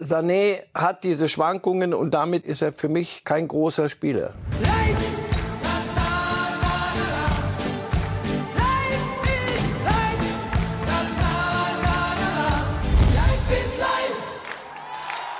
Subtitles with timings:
[0.00, 4.32] Sané hat diese Schwankungen und damit ist er für mich kein großer Spieler.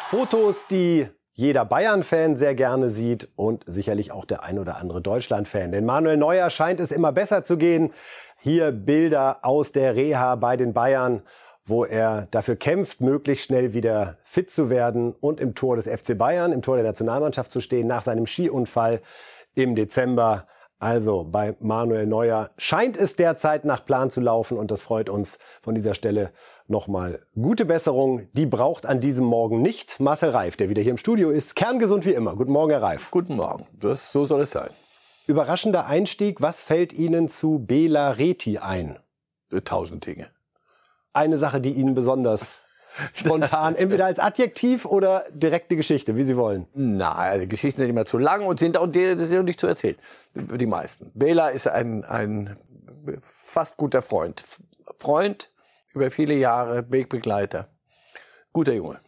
[0.08, 5.70] Fotos, die jeder Bayern-Fan sehr gerne sieht und sicherlich auch der ein oder andere Deutschland-Fan.
[5.70, 7.92] Denn Manuel Neuer scheint es immer besser zu gehen.
[8.40, 11.22] Hier Bilder aus der Reha bei den Bayern
[11.68, 16.16] wo er dafür kämpft, möglichst schnell wieder fit zu werden und im Tor des FC
[16.16, 19.00] Bayern, im Tor der Nationalmannschaft zu stehen, nach seinem Skiunfall
[19.54, 20.46] im Dezember.
[20.80, 25.38] Also bei Manuel Neuer scheint es derzeit nach Plan zu laufen und das freut uns
[25.60, 26.30] von dieser Stelle
[26.68, 27.20] nochmal.
[27.34, 31.30] Gute Besserung, die braucht an diesem Morgen nicht Marcel Reif, der wieder hier im Studio
[31.30, 31.56] ist.
[31.56, 32.36] Kerngesund wie immer.
[32.36, 33.10] Guten Morgen, Herr Reif.
[33.10, 34.70] Guten Morgen, das, so soll es sein.
[35.26, 38.98] Überraschender Einstieg, was fällt Ihnen zu Bela Reti ein?
[39.64, 40.28] Tausend Dinge
[41.12, 42.64] eine Sache, die Ihnen besonders
[43.14, 46.66] spontan, entweder als Adjektiv oder direkte Geschichte, wie Sie wollen?
[46.74, 49.96] Nein, also Geschichten sind immer zu lang und sind auch, sind auch nicht zu erzählen.
[50.34, 51.10] Die meisten.
[51.14, 52.56] Bela ist ein, ein
[53.22, 54.42] fast guter Freund.
[54.98, 55.50] Freund
[55.94, 57.68] über viele Jahre, Wegbegleiter.
[58.52, 58.98] Guter Junge.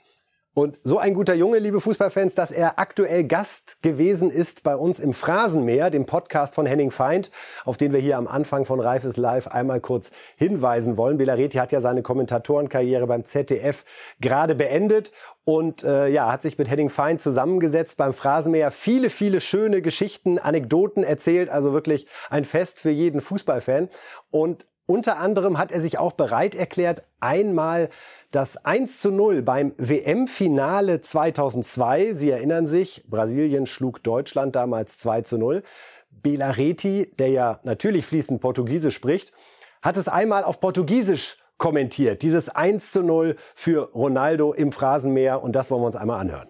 [0.53, 4.99] Und so ein guter Junge, liebe Fußballfans, dass er aktuell Gast gewesen ist bei uns
[4.99, 7.31] im Phrasenmäher, dem Podcast von Henning Feind,
[7.65, 11.19] auf den wir hier am Anfang von Reifes Live einmal kurz hinweisen wollen.
[11.19, 13.85] Belareti hat ja seine Kommentatorenkarriere beim ZDF
[14.21, 15.13] gerade beendet
[15.45, 18.73] und äh, ja, hat sich mit Henning Feind zusammengesetzt beim Phrasenmäher.
[18.73, 23.89] Viele, viele schöne Geschichten, Anekdoten erzählt, also wirklich ein Fest für jeden Fußballfan.
[24.31, 27.91] Und unter anderem hat er sich auch bereit erklärt, einmal
[28.33, 35.23] das 1 zu 0 beim WM-Finale 2002, Sie erinnern sich, Brasilien schlug Deutschland damals 2
[35.23, 35.63] zu 0.
[36.11, 39.33] Belareti, der ja natürlich fließend Portugiesisch spricht,
[39.81, 42.23] hat es einmal auf Portugiesisch kommentiert.
[42.23, 46.49] Dieses 1 zu 0 für Ronaldo im Phrasenmeer und das wollen wir uns einmal anhören.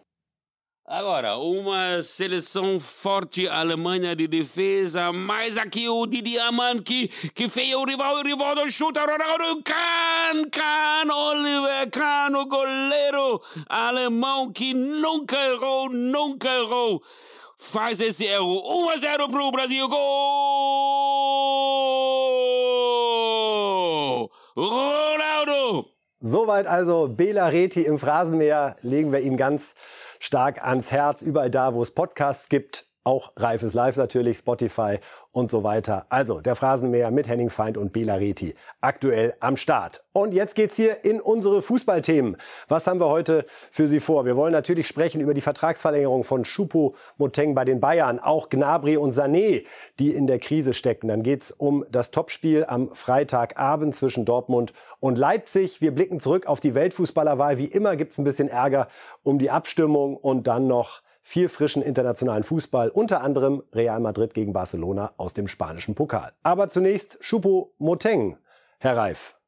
[0.92, 7.72] Agora, uma seleção forte, Alemanha de defesa, mais aqui o Didi Aman que, que fez
[7.76, 14.74] o rival, o rival do chuta, Ronaldo, Kahn, Kahn, Oliver Kahn, o goleiro alemão que
[14.74, 17.00] nunca errou, nunca errou.
[17.56, 19.98] Faz esse erro, 1 a 0 pro Brasil, gol!
[24.56, 25.86] Ronaldo!
[26.20, 29.72] Soweit also Bela Reti im Phrasenmeer, legen wir ihm ganz
[30.20, 31.22] stark ans Herz.
[31.22, 34.98] Überall da, wo es Podcasts gibt, auch Reifes Live natürlich, Spotify
[35.32, 36.06] und so weiter.
[36.10, 40.04] Also der Phrasenmäher mit Henning Feind und Bela Reti aktuell am Start.
[40.12, 42.36] Und jetzt geht's hier in unsere Fußballthemen.
[42.68, 44.24] Was haben wir heute für Sie vor?
[44.26, 48.96] Wir wollen natürlich sprechen über die Vertragsverlängerung von Schupo Moteng bei den Bayern, auch Gnabry
[48.96, 49.64] und Sané,
[49.98, 51.08] die in der Krise stecken.
[51.08, 55.80] Dann geht's um das Topspiel am Freitagabend zwischen Dortmund und Leipzig.
[55.80, 57.56] Wir blicken zurück auf die Weltfußballerwahl.
[57.56, 58.88] Wie immer gibt's ein bisschen Ärger
[59.22, 64.52] um die Abstimmung und dann noch viel frischen internationalen Fußball, unter anderem Real Madrid gegen
[64.52, 66.32] Barcelona aus dem spanischen Pokal.
[66.42, 68.38] Aber zunächst Schupo Moteng,
[68.78, 69.38] Herr Reif.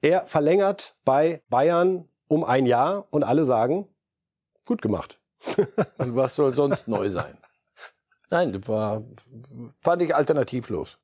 [0.00, 3.88] Er verlängert bei Bayern um ein Jahr und alle sagen,
[4.64, 5.20] gut gemacht.
[5.98, 7.38] und was soll sonst neu sein?
[8.30, 9.02] Nein, das war,
[9.80, 10.98] fand ich alternativlos.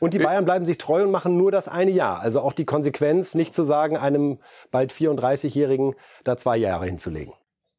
[0.00, 2.20] Und die Bayern bleiben sich treu und machen nur das eine Jahr.
[2.20, 4.38] Also auch die Konsequenz, nicht zu sagen, einem
[4.70, 7.34] bald 34-Jährigen da zwei Jahre hinzulegen.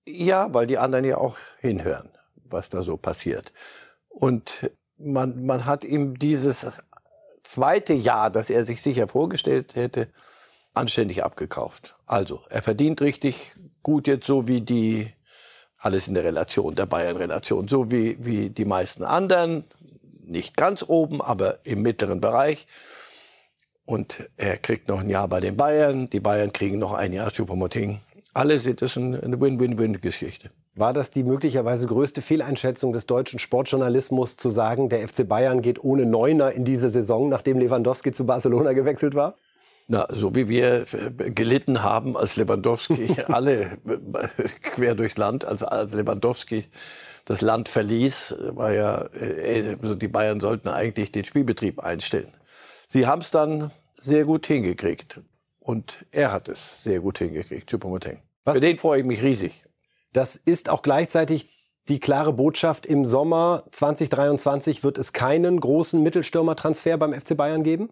[0.06, 2.10] Ja, weil die anderen ja auch hinhören,
[2.46, 3.54] was da so passiert.
[4.10, 6.66] Und man, man hat ihm dieses
[7.44, 10.08] zweite Jahr, das er sich sicher vorgestellt hätte,
[10.74, 11.96] anständig abgekauft.
[12.06, 13.52] Also, er verdient richtig
[13.84, 15.12] gut jetzt so wie die,
[15.78, 19.66] alles in der Relation, der Bayern-Relation, so wie, wie die meisten anderen.
[20.24, 22.68] Nicht ganz oben, aber im mittleren Bereich.
[23.86, 26.10] Und er kriegt noch ein Jahr bei den Bayern.
[26.10, 28.00] Die Bayern kriegen noch ein Jahr Supermoting
[28.34, 30.50] alle sind das eine Win-Win-Win-Geschichte.
[30.76, 35.84] War das die möglicherweise größte Fehleinschätzung des deutschen Sportjournalismus, zu sagen, der FC Bayern geht
[35.84, 39.36] ohne Neuner in diese Saison, nachdem Lewandowski zu Barcelona gewechselt war?
[39.88, 40.86] Na, so wie wir
[41.18, 43.72] gelitten haben, als Lewandowski alle
[44.62, 46.66] quer durchs Land, als, als Lewandowski
[47.26, 52.32] das Land verließ, war ja, äh, also die Bayern sollten eigentlich den Spielbetrieb einstellen.
[52.88, 55.20] Sie haben es dann sehr gut hingekriegt.
[55.72, 58.18] Und er hat es sehr gut hingekriegt, Choupo-Moting.
[58.46, 59.64] Für den freue ich mich riesig.
[60.12, 61.48] Das ist auch gleichzeitig
[61.88, 67.90] die klare Botschaft, im Sommer 2023 wird es keinen großen Mittelstürmertransfer beim FC Bayern geben?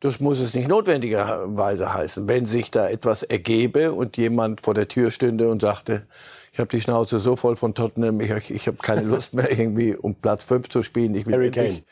[0.00, 2.26] Das muss es nicht notwendigerweise heißen.
[2.26, 6.06] Wenn sich da etwas ergebe und jemand vor der Tür stünde und sagte,
[6.50, 9.94] ich habe die Schnauze so voll von Tottenham, ich, ich habe keine Lust mehr irgendwie
[9.94, 11.84] um Platz 5 zu spielen, ich will endlich,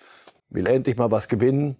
[0.48, 1.76] will endlich mal was gewinnen,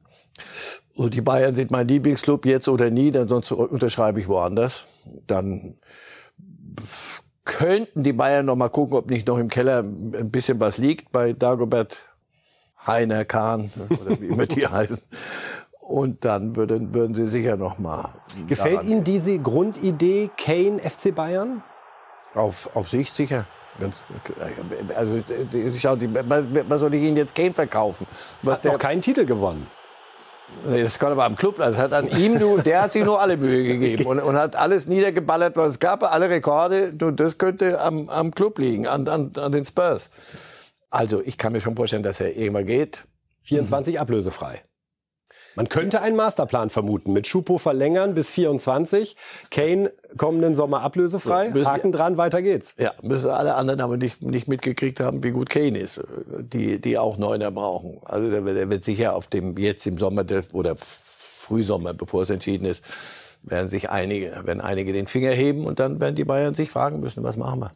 [0.95, 4.85] und die Bayern sind mein Lieblingsclub jetzt oder nie, denn sonst unterschreibe ich woanders.
[5.27, 5.77] Dann
[7.45, 11.13] könnten die Bayern noch mal gucken, ob nicht noch im Keller ein bisschen was liegt
[11.13, 11.99] bei Dagobert
[12.87, 14.99] Heiner Kahn oder wie immer die heißen.
[15.81, 18.11] Und dann würden, würden sie sicher noch mal.
[18.47, 21.63] Gefällt Ihnen diese Grundidee Kane FC Bayern?
[22.35, 23.47] Auf, auf Sicht sicher.
[24.95, 25.23] Also,
[25.79, 28.07] schau, was soll ich Ihnen jetzt Kane verkaufen?
[28.43, 29.67] Was Hat der, noch keinen Titel gewonnen.
[30.65, 31.57] Das kommt aber am Club.
[31.59, 34.57] Das hat an ihm, du, der hat sich nur alle Mühe gegeben und, und, hat
[34.57, 36.93] alles niedergeballert, was es gab, alle Rekorde.
[36.93, 40.11] Du, das könnte am, am Club liegen, an, an, an den Spurs.
[40.91, 43.05] Also ich kann mir schon vorstellen, dass er irgendwann geht.
[43.43, 44.01] 24 mhm.
[44.01, 44.63] ablösefrei.
[45.59, 47.13] Man könnte einen Masterplan vermuten.
[47.13, 49.17] Mit Schupo verlängern bis 24.
[49.51, 51.51] Kane kommenden Sommer ablösefrei.
[51.53, 52.77] Ja, Haken dran, weiter geht's.
[52.79, 56.01] Ja, müssen alle anderen aber nicht, nicht mitgekriegt haben, wie gut Kane ist.
[56.39, 57.99] Die, die auch Neuner brauchen.
[58.05, 62.65] Also der, der wird sicher auf dem, jetzt im Sommer oder Frühsommer, bevor es entschieden
[62.65, 62.85] ist,
[63.43, 67.01] werden sich einige, werden einige den Finger heben und dann werden die Bayern sich fragen
[67.01, 67.73] müssen, was machen wir?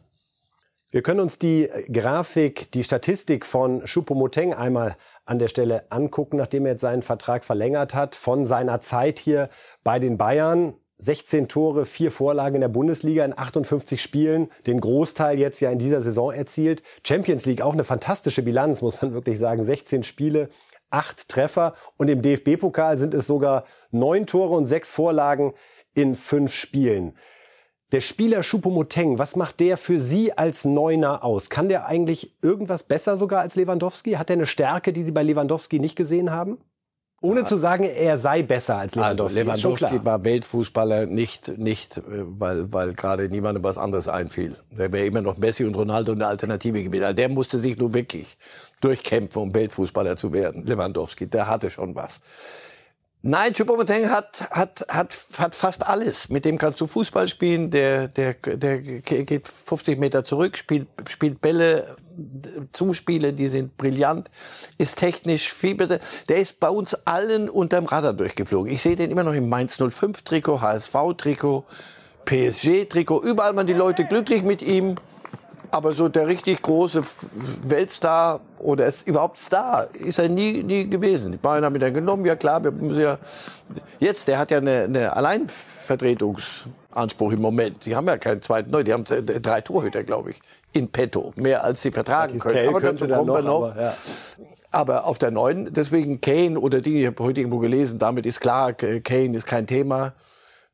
[0.93, 4.95] Wir können uns die Grafik, die Statistik von Choupo-Moteng einmal
[5.25, 9.49] an der Stelle angucken, nachdem er jetzt seinen Vertrag verlängert hat, von seiner Zeit hier
[9.83, 10.75] bei den Bayern.
[10.99, 15.79] 16 Tore, vier Vorlagen in der Bundesliga in 58 Spielen, den Großteil jetzt ja in
[15.79, 16.83] dieser Saison erzielt.
[17.03, 19.63] Champions League auch eine fantastische Bilanz, muss man wirklich sagen.
[19.63, 20.49] 16 Spiele,
[20.91, 25.55] acht Treffer und im DFB-Pokal sind es sogar neun Tore und sechs Vorlagen
[25.95, 27.15] in fünf Spielen.
[27.93, 31.51] Der Spieler Schupomoteng, was macht der für Sie als Neuner aus?
[31.51, 34.13] Kann der eigentlich irgendwas besser sogar als Lewandowski?
[34.13, 36.57] Hat er eine Stärke, die Sie bei Lewandowski nicht gesehen haben?
[37.21, 37.45] Ohne ja.
[37.45, 39.41] zu sagen, er sei besser als Lewandowski.
[39.41, 44.55] Also Lewandowski war Weltfußballer nicht, nicht äh, weil, weil gerade niemandem was anderes einfiel.
[44.71, 47.03] Der wäre immer noch Messi und Ronaldo eine Alternative gewesen.
[47.03, 48.39] Also der musste sich nur wirklich
[48.81, 50.65] durchkämpfen, um Weltfußballer zu werden.
[50.65, 52.19] Lewandowski, der hatte schon was.
[53.25, 56.27] Nein, Choupo-Moting hat, hat, hat, hat fast alles.
[56.27, 57.71] Mit dem kannst du Fußball spielen.
[57.71, 61.95] Der, der, der geht 50 Meter zurück, spielt, spielt Bälle,
[62.73, 64.29] Zuspiele, die sind brillant,
[64.77, 65.99] ist technisch viel besser.
[66.27, 68.69] Der ist bei uns allen unterm Radar durchgeflogen.
[68.69, 71.63] Ich sehe den immer noch im Mainz 05 Trikot, HSV Trikot,
[72.25, 73.21] PSG Trikot.
[73.23, 74.97] Überall waren die Leute glücklich mit ihm.
[75.73, 77.01] Aber so der richtig große
[77.63, 81.31] Weltstar oder ist überhaupt Star ist er nie, nie gewesen.
[81.31, 82.25] Die Bayern haben ihn dann genommen.
[82.25, 83.17] Ja klar, wir müssen ja
[83.99, 87.87] jetzt, der hat ja eine, eine Alleinvertretungsanspruch im Moment.
[87.87, 90.39] Die haben ja keinen zweiten Neu, die haben drei Torhüter, glaube ich,
[90.73, 91.33] in petto.
[91.37, 92.69] Mehr als sie vertragen können.
[92.69, 93.71] Aber dazu kommen noch, wir noch.
[93.71, 93.93] Aber, ja.
[94.69, 98.41] aber auf der neuen, deswegen Kane oder die, ich habe heute irgendwo gelesen, damit ist
[98.41, 100.13] klar, Kane ist kein Thema.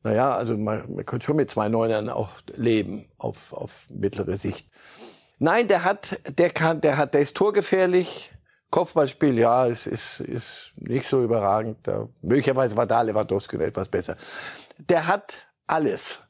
[0.02, 4.66] Naja, also man, man könnte schon mit zwei Neunern auch leben auf, auf mittlere Sicht.
[5.38, 8.32] Nein, der hat, der kann, der hat, der ist torgefährlich.
[8.70, 11.78] Kopfballspiel, ja, ist, ist, ist nicht so überragend.
[11.82, 14.16] Da, möglicherweise war da Lewandowski etwas besser.
[14.78, 15.34] Der hat
[15.66, 16.20] alles.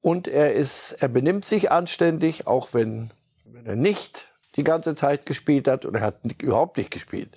[0.00, 3.10] Und er ist, er benimmt sich anständig, auch wenn,
[3.44, 7.36] wenn er nicht die ganze Zeit gespielt hat und er hat überhaupt nicht gespielt.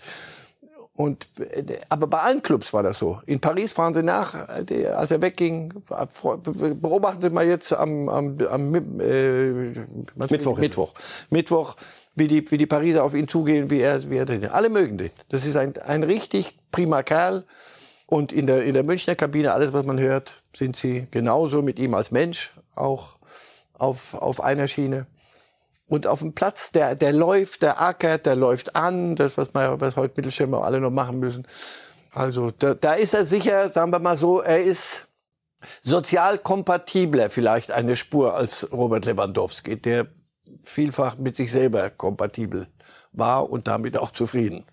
[0.99, 1.29] Und,
[1.87, 3.21] aber bei allen Clubs war das so.
[3.25, 5.71] In Paris fahren sie nach, als er wegging.
[5.87, 9.71] Beobachten Sie mal jetzt am, am, am äh,
[10.29, 10.57] Mittwoch.
[10.57, 10.93] Mittwoch.
[11.29, 11.77] Mittwoch,
[12.15, 14.45] wie die, wie die Pariser auf ihn zugehen, wie er, wie er den.
[14.49, 15.11] Alle mögen den.
[15.29, 17.45] Das ist ein, ein richtig prima Kerl.
[18.05, 21.79] Und in der, in der Münchner Kabine, alles, was man hört, sind sie genauso mit
[21.79, 23.19] ihm als Mensch auch
[23.77, 25.07] auf, auf einer Schiene.
[25.89, 29.81] Und auf dem Platz, der, der läuft, der ackert, der läuft an, das, was, wir,
[29.81, 31.47] was heute Mittelstürmer alle noch machen müssen.
[32.11, 35.07] Also da, da ist er sicher, sagen wir mal so, er ist
[35.81, 40.07] sozial kompatibler vielleicht eine Spur als Robert Lewandowski, der
[40.63, 42.68] vielfach mit sich selber kompatibel
[43.11, 44.66] war und damit auch zufrieden.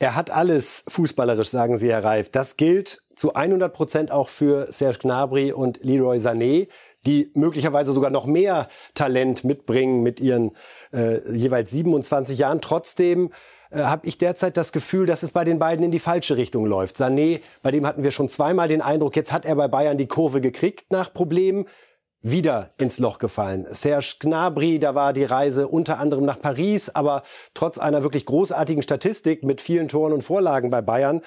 [0.00, 2.28] Er hat alles fußballerisch, sagen Sie, Reif.
[2.30, 6.68] Das gilt zu 100 Prozent auch für Serge Gnabry und Leroy Sané
[7.06, 10.52] die möglicherweise sogar noch mehr Talent mitbringen mit ihren
[10.92, 12.60] äh, jeweils 27 Jahren.
[12.60, 13.30] Trotzdem
[13.70, 16.66] äh, habe ich derzeit das Gefühl, dass es bei den beiden in die falsche Richtung
[16.66, 16.96] läuft.
[16.96, 20.08] Sané, bei dem hatten wir schon zweimal den Eindruck, jetzt hat er bei Bayern die
[20.08, 21.66] Kurve gekriegt nach Problemen
[22.24, 23.66] wieder ins Loch gefallen.
[23.70, 28.82] Serge Gnabry, da war die Reise unter anderem nach Paris, aber trotz einer wirklich großartigen
[28.82, 31.20] Statistik mit vielen Toren und Vorlagen bei Bayern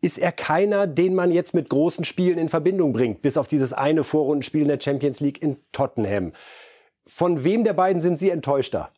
[0.00, 3.72] ist er keiner, den man jetzt mit großen Spielen in Verbindung bringt, bis auf dieses
[3.72, 6.32] eine Vorrundenspiel in der Champions League in Tottenham.
[7.06, 8.90] Von wem der beiden sind Sie enttäuschter?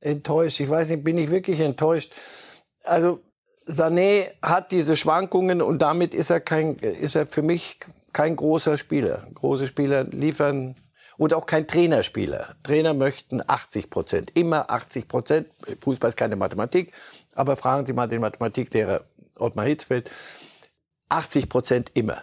[0.00, 2.12] Enttäuscht, ich weiß nicht, bin ich wirklich enttäuscht.
[2.82, 3.20] Also
[3.66, 7.78] Sané hat diese Schwankungen und damit ist er kein, ist er für mich
[8.12, 9.26] kein großer Spieler.
[9.34, 10.76] Große Spieler liefern
[11.16, 12.56] und auch kein Trainerspieler.
[12.62, 15.48] Trainer möchten 80 Prozent, immer 80 Prozent.
[15.82, 16.92] Fußball ist keine Mathematik.
[17.34, 19.04] Aber fragen Sie mal den Mathematiklehrer
[19.38, 20.10] Ottmar Hitzfeld.
[21.08, 22.22] 80 Prozent immer.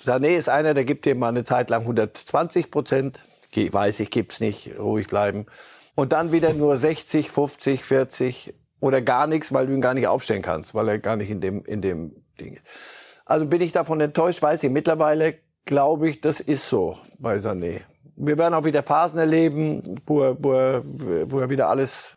[0.00, 3.20] Sané ist einer, der gibt dir mal eine Zeit lang 120 Prozent.
[3.54, 5.46] Weiß ich, gibt's nicht, ruhig bleiben.
[5.94, 10.06] Und dann wieder nur 60, 50, 40 oder gar nichts, weil du ihn gar nicht
[10.06, 12.66] aufstellen kannst, weil er gar nicht in dem, in dem Ding ist.
[13.24, 14.70] Also bin ich davon enttäuscht, weiß ich.
[14.70, 17.80] Mittlerweile glaube ich, das ist so bei Sané.
[18.14, 22.14] Wir werden auch wieder Phasen erleben, wo er, wo er, wo er wieder alles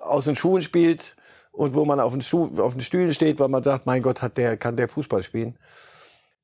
[0.00, 1.16] aus den Schuhen spielt
[1.52, 4.22] und wo man auf den, Schuh, auf den Stühlen steht, weil man sagt, mein Gott,
[4.22, 5.56] hat der, kann der Fußball spielen.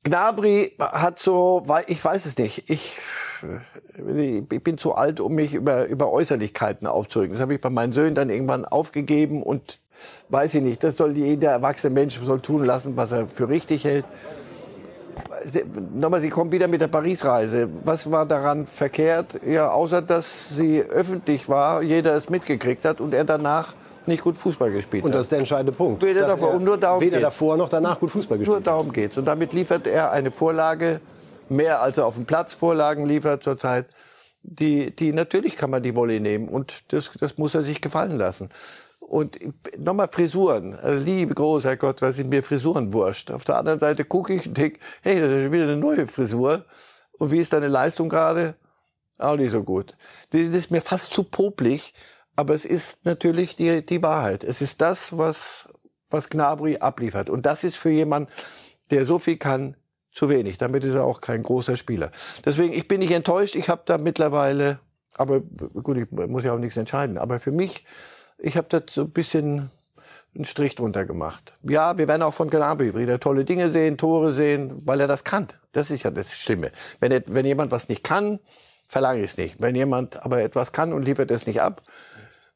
[0.04, 2.96] Gnabry hat so, ich weiß es nicht, ich,
[4.50, 7.32] ich bin zu alt, um mich über, über Äußerlichkeiten aufzuregen.
[7.32, 9.80] Das habe ich bei meinen Söhnen dann irgendwann aufgegeben und
[10.28, 13.84] weiß ich nicht, das soll jeder erwachsene Mensch soll tun lassen, was er für richtig
[13.84, 14.04] hält.
[15.94, 17.68] Nochmal, Sie kommen wieder mit der Paris-Reise.
[17.84, 19.40] Was war daran verkehrt?
[19.46, 23.74] Ja, außer dass sie öffentlich war, jeder es mitgekriegt hat und er danach
[24.06, 26.02] nicht gut Fußball gespielt Und das ist der entscheidende Punkt.
[26.02, 29.12] Weder, davor, um nur darum weder davor noch danach gut Fußball gespielt Nur darum geht
[29.12, 29.18] es.
[29.18, 31.00] Und damit liefert er eine Vorlage,
[31.48, 33.86] mehr als er auf dem Platz Vorlagen liefert zurzeit.
[34.42, 38.16] Die, die, natürlich kann man die Wolle nehmen und das, das muss er sich gefallen
[38.16, 38.48] lassen.
[39.06, 39.38] Und
[39.78, 40.74] nochmal Frisuren.
[40.74, 43.30] Also liebe großer Gott, was sind mir Frisuren wurscht.
[43.30, 46.64] Auf der anderen Seite gucke ich und denke, hey, das ist wieder eine neue Frisur.
[47.12, 48.56] Und wie ist deine Leistung gerade?
[49.18, 49.96] Auch nicht so gut.
[50.30, 51.94] Das ist mir fast zu popelig.
[52.34, 54.42] Aber es ist natürlich die, die Wahrheit.
[54.42, 55.68] Es ist das, was,
[56.10, 57.30] was Gnabry abliefert.
[57.30, 58.28] Und das ist für jemanden,
[58.90, 59.76] der so viel kann,
[60.10, 60.58] zu wenig.
[60.58, 62.10] Damit ist er auch kein großer Spieler.
[62.44, 63.54] Deswegen, ich bin nicht enttäuscht.
[63.54, 64.80] Ich habe da mittlerweile,
[65.14, 67.18] aber gut, ich muss ja auch nichts entscheiden.
[67.18, 67.84] Aber für mich,
[68.38, 69.70] ich habe da so ein bisschen
[70.34, 71.54] einen Strich drunter gemacht.
[71.62, 75.24] Ja, wir werden auch von Gnabry wieder tolle Dinge sehen, Tore sehen, weil er das
[75.24, 75.48] kann.
[75.72, 76.72] Das ist ja das Schlimme.
[77.00, 78.38] Wenn, wenn jemand was nicht kann,
[78.88, 79.60] verlange ich es nicht.
[79.60, 81.82] Wenn jemand aber etwas kann und liefert es nicht ab,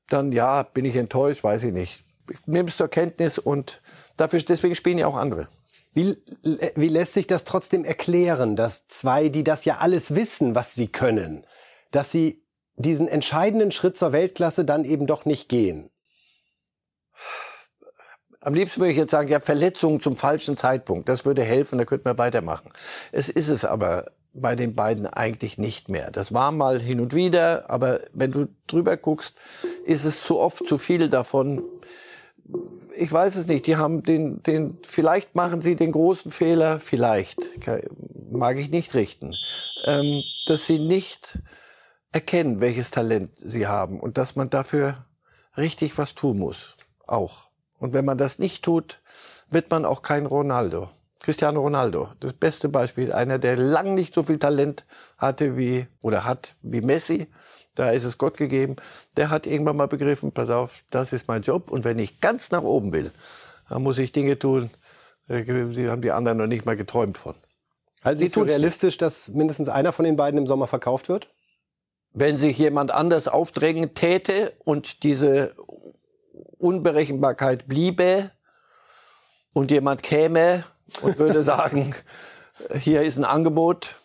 [0.09, 2.05] dann ja, bin ich enttäuscht, weiß ich nicht.
[2.31, 3.83] Ich nehme es zur Kenntnis und
[4.17, 5.49] dafür, deswegen spielen ja auch andere.
[5.93, 6.17] Wie,
[6.77, 10.87] wie lässt sich das trotzdem erklären, dass zwei, die das ja alles wissen, was sie
[10.87, 11.45] können,
[11.91, 12.45] dass sie
[12.77, 15.91] diesen entscheidenden Schritt zur Weltklasse dann eben doch nicht gehen?
[18.43, 21.09] Am liebsten würde ich jetzt sagen, ja, Verletzungen zum falschen Zeitpunkt.
[21.09, 22.71] Das würde helfen, da könnte man weitermachen.
[23.13, 26.11] Es ist es aber bei den beiden eigentlich nicht mehr.
[26.11, 29.35] Das war mal hin und wieder, aber wenn du drüber guckst,
[29.85, 31.63] ist es zu oft zu viel davon.
[32.97, 33.67] Ich weiß es nicht.
[33.67, 37.41] Die haben den, den, vielleicht machen sie den großen Fehler, vielleicht,
[38.31, 39.35] mag ich nicht richten,
[39.85, 41.39] ähm, dass sie nicht
[42.13, 45.07] erkennen, welches Talent sie haben und dass man dafür
[45.57, 46.77] richtig was tun muss.
[47.07, 47.49] Auch.
[47.79, 49.01] Und wenn man das nicht tut,
[49.51, 50.91] wird man auch kein Ronaldo.
[51.21, 54.87] Cristiano Ronaldo, das beste Beispiel, einer, der lang nicht so viel Talent
[55.19, 57.29] hatte wie oder hat wie Messi.
[57.75, 58.77] Da ist es Gott gegeben.
[59.17, 62.51] Der hat irgendwann mal begriffen, pass auf, das ist mein Job und wenn ich ganz
[62.51, 63.11] nach oben will,
[63.69, 64.71] dann muss ich Dinge tun,
[65.29, 67.35] äh, die haben die anderen noch nicht mal geträumt von.
[68.03, 71.29] Halten Sie es für realistisch, dass mindestens einer von den beiden im Sommer verkauft wird?
[72.13, 75.55] Wenn sich jemand anders aufdrängen täte und diese
[76.59, 78.33] Unberechenbarkeit bliebe
[79.53, 80.65] und jemand käme,
[81.03, 81.95] und würde sagen,
[82.79, 83.97] hier ist ein Angebot.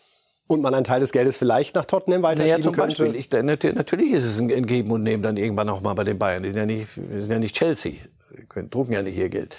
[0.48, 3.02] Und man einen Teil des Geldes vielleicht nach Tottenham weiterschieben naja, zum könnte?
[3.02, 3.20] Beispiel.
[3.20, 3.28] Ich,
[3.74, 6.44] natürlich ist es ein Geben und Nehmen dann irgendwann auch mal bei den Bayern.
[6.44, 7.94] Die sind ja nicht, sind ja nicht Chelsea.
[8.54, 9.56] Die drucken ja nicht ihr Geld.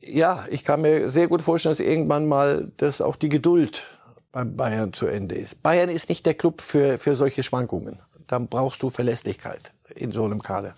[0.00, 3.84] Ja, ich kann mir sehr gut vorstellen, dass irgendwann mal das auch die Geduld
[4.32, 5.62] beim Bayern zu Ende ist.
[5.62, 8.00] Bayern ist nicht der Club für, für solche Schwankungen.
[8.26, 10.76] Dann brauchst du Verlässlichkeit in so einem Kader.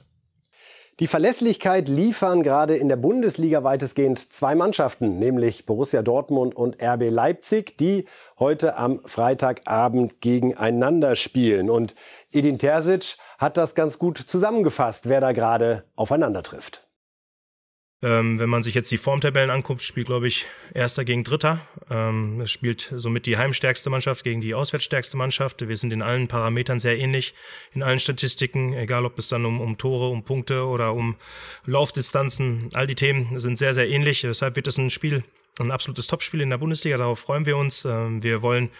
[1.00, 7.08] Die Verlässlichkeit liefern gerade in der Bundesliga weitestgehend zwei Mannschaften, nämlich Borussia Dortmund und RB
[7.08, 8.04] Leipzig, die
[8.38, 11.70] heute am Freitagabend gegeneinander spielen.
[11.70, 11.94] Und
[12.30, 16.89] Edin Terzic hat das ganz gut zusammengefasst, wer da gerade aufeinander trifft.
[18.02, 21.60] Ähm, wenn man sich jetzt die Formtabellen anguckt, spielt, glaube ich, Erster gegen Dritter.
[21.90, 25.68] Ähm, es spielt somit die heimstärkste Mannschaft gegen die auswärtsstärkste Mannschaft.
[25.68, 27.34] Wir sind in allen Parametern sehr ähnlich,
[27.74, 31.16] in allen Statistiken, egal ob es dann um, um Tore, um Punkte oder um
[31.66, 32.70] Laufdistanzen.
[32.72, 34.22] All die Themen sind sehr, sehr ähnlich.
[34.22, 35.22] Deshalb wird es ein Spiel
[35.58, 36.96] ein absolutes Topspiel in der Bundesliga.
[36.96, 37.84] Darauf freuen wir uns.
[37.84, 38.70] Ähm, wir wollen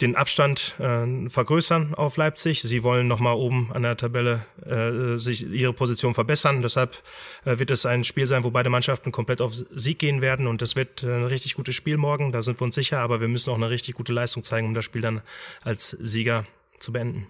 [0.00, 2.62] den Abstand äh, vergrößern auf Leipzig.
[2.62, 6.62] Sie wollen nochmal oben an der Tabelle äh, sich ihre Position verbessern.
[6.62, 7.02] Deshalb
[7.44, 10.46] äh, wird es ein Spiel sein, wo beide Mannschaften komplett auf Sieg gehen werden.
[10.46, 12.32] Und das wird ein richtig gutes Spiel morgen.
[12.32, 12.98] Da sind wir uns sicher.
[12.98, 15.22] Aber wir müssen auch eine richtig gute Leistung zeigen, um das Spiel dann
[15.62, 16.44] als Sieger
[16.78, 17.26] zu beenden.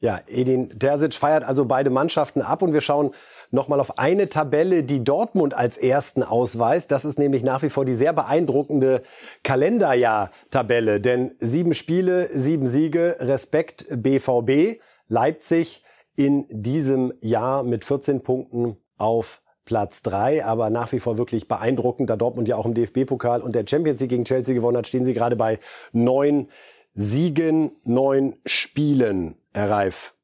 [0.00, 3.14] Ja, Edin Terzic feiert also beide Mannschaften ab und wir schauen
[3.56, 6.92] nochmal auf eine Tabelle, die Dortmund als ersten ausweist.
[6.92, 9.02] Das ist nämlich nach wie vor die sehr beeindruckende
[9.42, 11.00] Kalenderjahr-Tabelle.
[11.00, 15.82] Denn sieben Spiele, sieben Siege, Respekt BVB, Leipzig
[16.14, 22.08] in diesem Jahr mit 14 Punkten auf Platz 3, aber nach wie vor wirklich beeindruckend,
[22.08, 25.04] da Dortmund ja auch im DFB-Pokal und der Champions League gegen Chelsea gewonnen hat, stehen
[25.04, 25.58] sie gerade bei
[25.92, 26.48] neun
[26.94, 30.15] Siegen, neun Spielen, Herr Reif.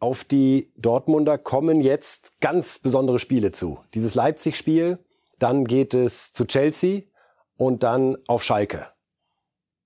[0.00, 3.78] Auf die Dortmunder kommen jetzt ganz besondere Spiele zu.
[3.94, 4.98] Dieses Leipzig-Spiel,
[5.38, 7.02] dann geht es zu Chelsea
[7.56, 8.86] und dann auf Schalke.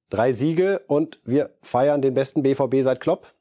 [0.09, 3.35] Drei Siege und wir feiern den besten BVB seit Klopp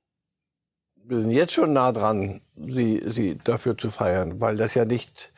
[1.06, 5.32] wir sind jetzt schon nah dran, sie, sie dafür zu feiern, weil das ja nicht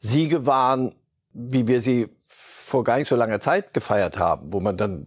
[0.00, 0.94] Siege waren,
[1.32, 5.06] wie wir sie vor gar nicht so langer Zeit gefeiert haben, wo man dann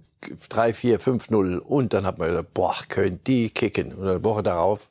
[0.49, 3.93] 3, 4, 5, 0 und dann hat man gesagt, boah, können die kicken.
[3.93, 4.89] Und eine Woche darauf,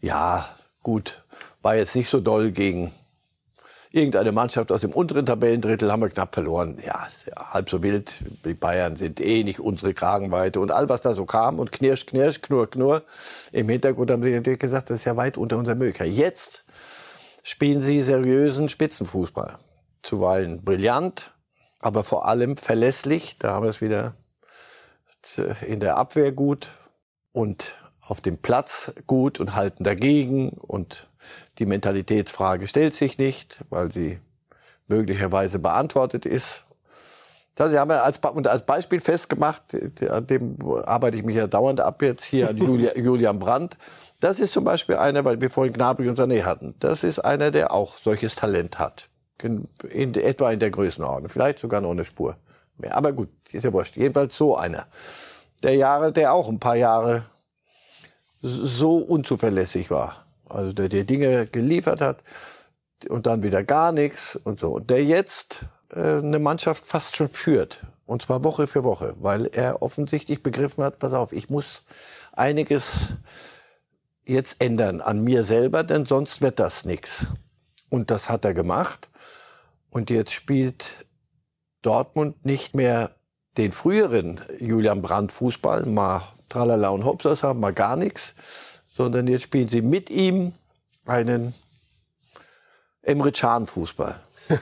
[0.00, 0.48] ja,
[0.82, 1.22] gut,
[1.62, 2.92] war jetzt nicht so doll gegen
[3.94, 6.78] irgendeine Mannschaft aus dem unteren Tabellendrittel haben wir knapp verloren.
[6.84, 7.06] Ja,
[7.52, 8.12] halb so wild.
[8.44, 10.58] Die Bayern sind eh nicht unsere Kragenweite.
[10.58, 13.02] Und all was da so kam und knirsch, knirsch, knurr, knurr.
[13.52, 16.10] Im Hintergrund haben sie natürlich gesagt, das ist ja weit unter unserer Möglichkeit.
[16.10, 16.64] Jetzt
[17.44, 19.58] spielen sie seriösen Spitzenfußball.
[20.02, 21.32] Zuweilen brillant,
[21.78, 23.38] aber vor allem verlässlich.
[23.38, 24.14] Da haben wir es wieder
[25.66, 26.68] in der Abwehr gut
[27.32, 31.08] und auf dem Platz gut und halten dagegen und
[31.58, 34.18] die Mentalitätsfrage stellt sich nicht, weil sie
[34.88, 36.64] möglicherweise beantwortet ist.
[37.56, 39.62] Das haben wir als, als Beispiel festgemacht,
[40.10, 43.76] an dem arbeite ich mich ja dauernd ab jetzt hier an Julia, Julian Brandt.
[44.20, 46.74] Das ist zum Beispiel einer, weil wir vorhin Gnabry und Sané hatten.
[46.80, 49.08] Das ist einer, der auch solches Talent hat.
[49.42, 51.28] In, in, etwa in der Größenordnung.
[51.28, 52.36] Vielleicht sogar noch eine Spur
[52.78, 52.96] mehr.
[52.96, 53.96] Aber gut, ist ja wurscht.
[53.96, 54.86] Jedenfalls so einer.
[55.62, 57.26] Der Jahre, der auch ein paar Jahre
[58.44, 60.26] so unzuverlässig war.
[60.48, 62.22] Also der dir Dinge geliefert hat
[63.08, 64.74] und dann wieder gar nichts und so.
[64.74, 67.80] Und der jetzt äh, eine Mannschaft fast schon führt.
[68.06, 71.84] Und zwar Woche für Woche, weil er offensichtlich begriffen hat, pass auf, ich muss
[72.32, 73.14] einiges
[74.26, 77.26] jetzt ändern an mir selber, denn sonst wird das nichts.
[77.88, 79.08] Und das hat er gemacht.
[79.88, 81.06] Und jetzt spielt
[81.80, 83.12] Dortmund nicht mehr
[83.56, 88.34] den früheren Julian Brandt Fußball, mal tralala und hopsas haben, mal gar nichts,
[88.92, 90.52] sondern jetzt spielen sie mit ihm
[91.06, 91.54] einen
[93.02, 94.20] Emre Can Fußball.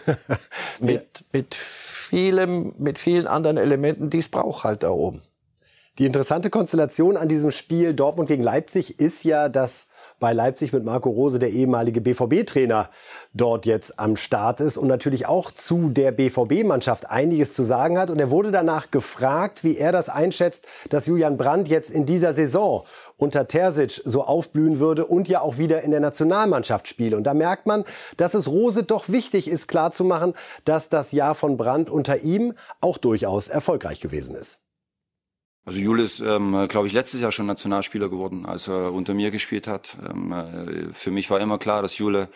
[0.78, 5.22] mit, mit vielem, mit vielen anderen Elementen, die es braucht halt da oben.
[5.98, 9.88] Die interessante Konstellation an diesem Spiel Dortmund gegen Leipzig ist ja, dass
[10.22, 12.90] bei Leipzig mit Marco Rose der ehemalige BVB-Trainer
[13.34, 18.08] dort jetzt am Start ist und natürlich auch zu der BVB-Mannschaft einiges zu sagen hat.
[18.08, 22.34] Und er wurde danach gefragt, wie er das einschätzt, dass Julian Brandt jetzt in dieser
[22.34, 22.84] Saison
[23.16, 27.16] unter Terzic so aufblühen würde und ja auch wieder in der Nationalmannschaft spiele.
[27.16, 27.84] Und da merkt man,
[28.16, 32.96] dass es Rose doch wichtig ist, klarzumachen, dass das Jahr von Brandt unter ihm auch
[32.96, 34.61] durchaus erfolgreich gewesen ist.
[35.64, 39.30] Also Jule ist, ähm, glaube ich, letztes Jahr schon Nationalspieler geworden, als er unter mir
[39.30, 39.96] gespielt hat.
[40.08, 42.28] Ähm, äh, für mich war immer klar, dass Jule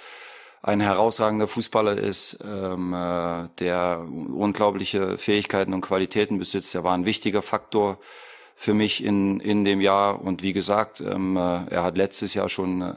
[0.63, 6.75] ein herausragender Fußballer ist, ähm, äh, der unglaubliche Fähigkeiten und Qualitäten besitzt.
[6.75, 7.99] Er war ein wichtiger Faktor
[8.55, 10.21] für mich in, in dem Jahr.
[10.23, 12.97] Und wie gesagt, ähm, äh, er hat letztes Jahr schon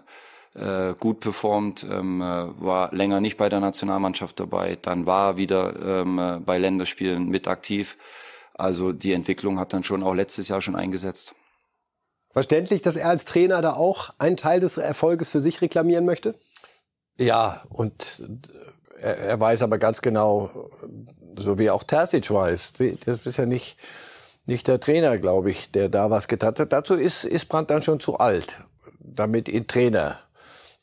[0.56, 5.38] äh, gut performt, ähm, äh, war länger nicht bei der Nationalmannschaft dabei, dann war er
[5.38, 7.98] wieder ähm, äh, bei Länderspielen mit aktiv.
[8.60, 11.34] Also die Entwicklung hat dann schon auch letztes Jahr schon eingesetzt.
[12.32, 16.36] Verständlich, dass er als Trainer da auch einen Teil des Erfolges für sich reklamieren möchte?
[17.18, 18.24] Ja, und
[19.00, 20.70] er, er weiß aber ganz genau,
[21.38, 22.74] so wie auch Terzic weiß,
[23.06, 23.78] das ist ja nicht,
[24.46, 26.72] nicht der Trainer, glaube ich, der da was getan hat.
[26.72, 28.60] Dazu ist, ist Brandt dann schon zu alt,
[29.00, 30.20] damit ihn Trainer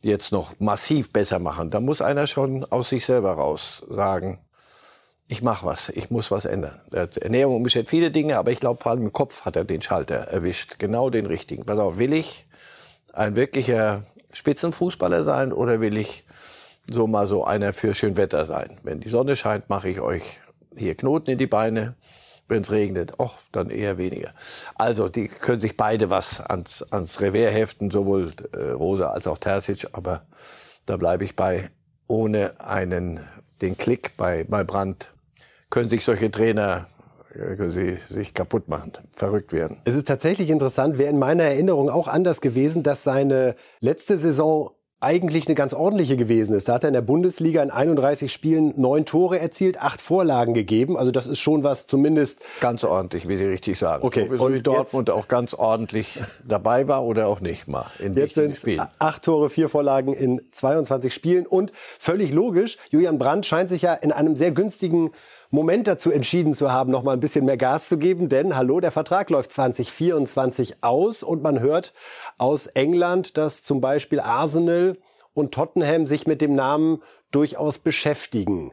[0.00, 1.70] jetzt noch massiv besser machen.
[1.70, 4.40] Da muss einer schon aus sich selber raus sagen,
[5.28, 6.80] ich mache was, ich muss was ändern.
[6.92, 10.16] Ernährung umgestellt viele Dinge, aber ich glaube vor allem im Kopf hat er den Schalter
[10.16, 11.64] erwischt, genau den richtigen.
[11.64, 12.46] Pass auf, will ich
[13.12, 16.24] ein wirklicher Spitzenfußballer sein oder will ich
[16.88, 18.78] so mal so einer für schön Wetter sein?
[18.84, 20.38] Wenn die Sonne scheint, mache ich euch
[20.76, 21.96] hier Knoten in die Beine.
[22.48, 24.32] Wenn es regnet, och, dann eher weniger.
[24.76, 29.38] Also, die können sich beide was ans, ans Revers heften, sowohl äh, Rosa als auch
[29.38, 30.26] Terzic, aber
[30.84, 31.70] da bleibe ich bei,
[32.06, 33.18] ohne einen,
[33.62, 35.10] den Klick bei, bei Brandt
[35.70, 36.86] können sich solche Trainer
[37.32, 39.82] können sie sich kaputt machen, verrückt werden.
[39.84, 44.70] Es ist tatsächlich interessant, wäre in meiner Erinnerung auch anders gewesen, dass seine letzte Saison
[44.98, 46.70] eigentlich eine ganz ordentliche gewesen ist.
[46.70, 50.96] Da hat er in der Bundesliga in 31 Spielen neun Tore erzielt, acht Vorlagen gegeben.
[50.96, 52.40] Also das ist schon was zumindest.
[52.60, 54.02] Ganz ordentlich, wie Sie richtig sagen.
[54.06, 54.26] Okay.
[54.34, 58.56] So wie Dortmund auch ganz ordentlich dabei war oder auch nicht mal in jetzt sind
[58.56, 58.86] Spielen.
[58.98, 61.46] Acht Tore, vier Vorlagen in 22 Spielen.
[61.46, 65.10] Und völlig logisch, Julian Brandt scheint sich ja in einem sehr günstigen
[65.56, 68.78] Moment dazu entschieden zu haben, noch mal ein bisschen mehr Gas zu geben, denn hallo,
[68.78, 71.94] der Vertrag läuft 2024 aus und man hört
[72.36, 74.98] aus England, dass zum Beispiel Arsenal
[75.32, 78.72] und Tottenham sich mit dem Namen durchaus beschäftigen.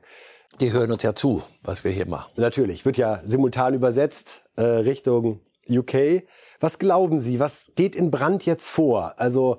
[0.59, 2.33] Die hören uns ja zu, was wir hier machen.
[2.35, 6.23] Natürlich, wird ja simultan übersetzt äh, Richtung UK.
[6.59, 9.13] Was glauben Sie, was geht in Brand jetzt vor?
[9.17, 9.57] Also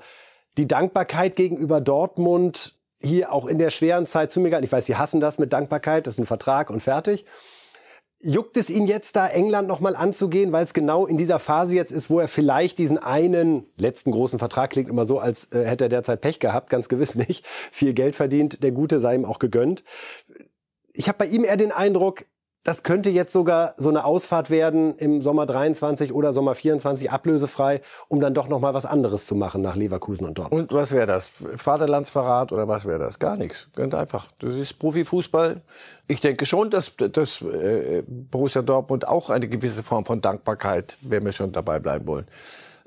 [0.58, 4.66] die Dankbarkeit gegenüber Dortmund hier auch in der schweren Zeit zu mir gehalten.
[4.66, 7.24] Ich weiß, Sie hassen das mit Dankbarkeit, das ist ein Vertrag und fertig.
[8.20, 11.90] Juckt es ihn jetzt da, England nochmal anzugehen, weil es genau in dieser Phase jetzt
[11.90, 15.84] ist, wo er vielleicht diesen einen letzten großen Vertrag klingt immer so, als äh, hätte
[15.84, 17.44] er derzeit Pech gehabt, ganz gewiss nicht.
[17.72, 19.84] Viel Geld verdient, der Gute sei ihm auch gegönnt.
[20.94, 22.24] Ich habe bei ihm eher den Eindruck,
[22.64, 27.82] das könnte jetzt sogar so eine Ausfahrt werden im Sommer 23 oder Sommer 24 ablösefrei,
[28.08, 30.72] um dann doch noch mal was anderes zu machen nach Leverkusen und Dortmund.
[30.72, 31.30] Und was wäre das?
[31.56, 33.18] Vaterlandsverrat oder was wäre das?
[33.18, 33.68] Gar nichts.
[33.76, 34.28] Ganz einfach.
[34.38, 35.60] Das ist Profifußball.
[36.08, 41.24] Ich denke schon, dass, dass äh, Borussia Dortmund auch eine gewisse Form von Dankbarkeit, wenn
[41.24, 42.26] wir schon dabei bleiben wollen,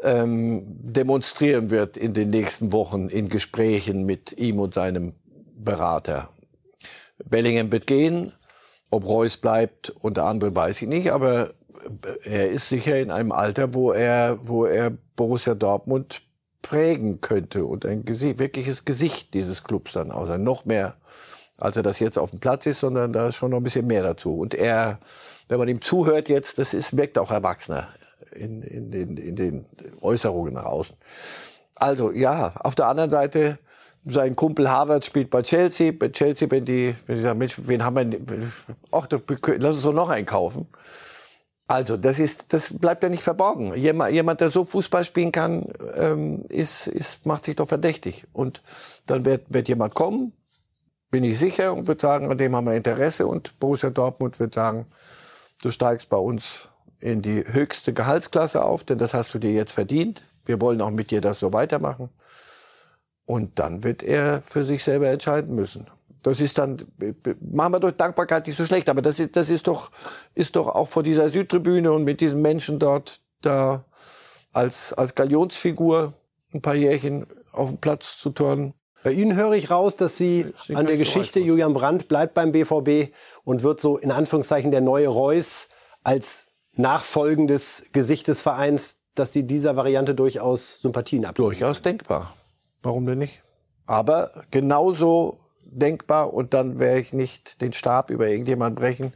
[0.01, 5.13] ähm, demonstrieren wird in den nächsten Wochen in Gesprächen mit ihm und seinem
[5.55, 6.29] Berater.
[7.25, 8.33] Bellingham wird gehen.
[8.89, 11.51] Ob Reus bleibt, unter anderem weiß ich nicht, aber
[12.23, 16.21] er ist sicher in einem Alter, wo er, wo er Borussia Dortmund
[16.61, 20.95] prägen könnte und ein Gesicht, wirkliches Gesicht dieses Clubs dann außer noch mehr,
[21.57, 23.87] als er das jetzt auf dem Platz ist, sondern da ist schon noch ein bisschen
[23.87, 24.37] mehr dazu.
[24.37, 24.99] Und er,
[25.47, 27.87] wenn man ihm zuhört jetzt, das ist, wirkt auch erwachsener
[28.31, 29.65] in, in, den, in den
[30.01, 30.95] Äußerungen nach außen.
[31.75, 33.59] Also ja, auf der anderen Seite
[34.09, 35.91] sein Kumpel Harvard spielt bei Chelsea.
[35.91, 38.51] Bei Chelsea, wenn die, wenn die sagen, Mensch, wen haben wir,
[38.91, 39.07] ach,
[39.59, 40.67] lass uns doch noch einkaufen.
[41.69, 43.75] Also, das ist, das bleibt ja nicht verborgen.
[43.75, 45.65] Jemand, jemand der so Fußball spielen kann,
[45.95, 48.25] ähm, ist, ist, macht sich doch verdächtig.
[48.31, 48.61] Und
[49.05, 50.31] dann wird, wird jemand kommen,
[51.11, 53.27] bin ich sicher, und wird sagen, an dem haben wir Interesse.
[53.27, 54.85] Und Borussia Dortmund wird sagen,
[55.61, 59.73] du steigst bei uns in die höchste Gehaltsklasse auf, denn das hast du dir jetzt
[59.73, 60.23] verdient.
[60.45, 62.09] Wir wollen auch mit dir das so weitermachen.
[63.27, 65.87] Und dann wird er für sich selber entscheiden müssen.
[66.23, 66.77] Das ist dann,
[67.41, 69.91] machen wir durch Dankbarkeit nicht so schlecht, aber das ist, das ist doch,
[70.33, 73.83] ist doch auch vor dieser Südtribüne und mit diesen Menschen dort da
[74.53, 76.13] als, als Galionsfigur
[76.53, 78.73] ein paar Jährchen auf dem Platz zu turnen.
[79.03, 82.53] Bei Ihnen höre ich raus, dass Sie an der Geschichte, so Julian Brandt bleibt beim
[82.53, 83.13] BVB
[83.43, 85.67] und wird so in Anführungszeichen der neue Reus
[86.03, 91.45] als nachfolgendes Gesicht des Vereins, dass Sie dieser Variante durchaus Sympathien abgeben.
[91.45, 92.33] Durchaus denkbar.
[92.83, 93.43] Warum denn nicht?
[93.85, 99.13] Aber genauso denkbar und dann werde ich nicht den Stab über irgendjemand brechen,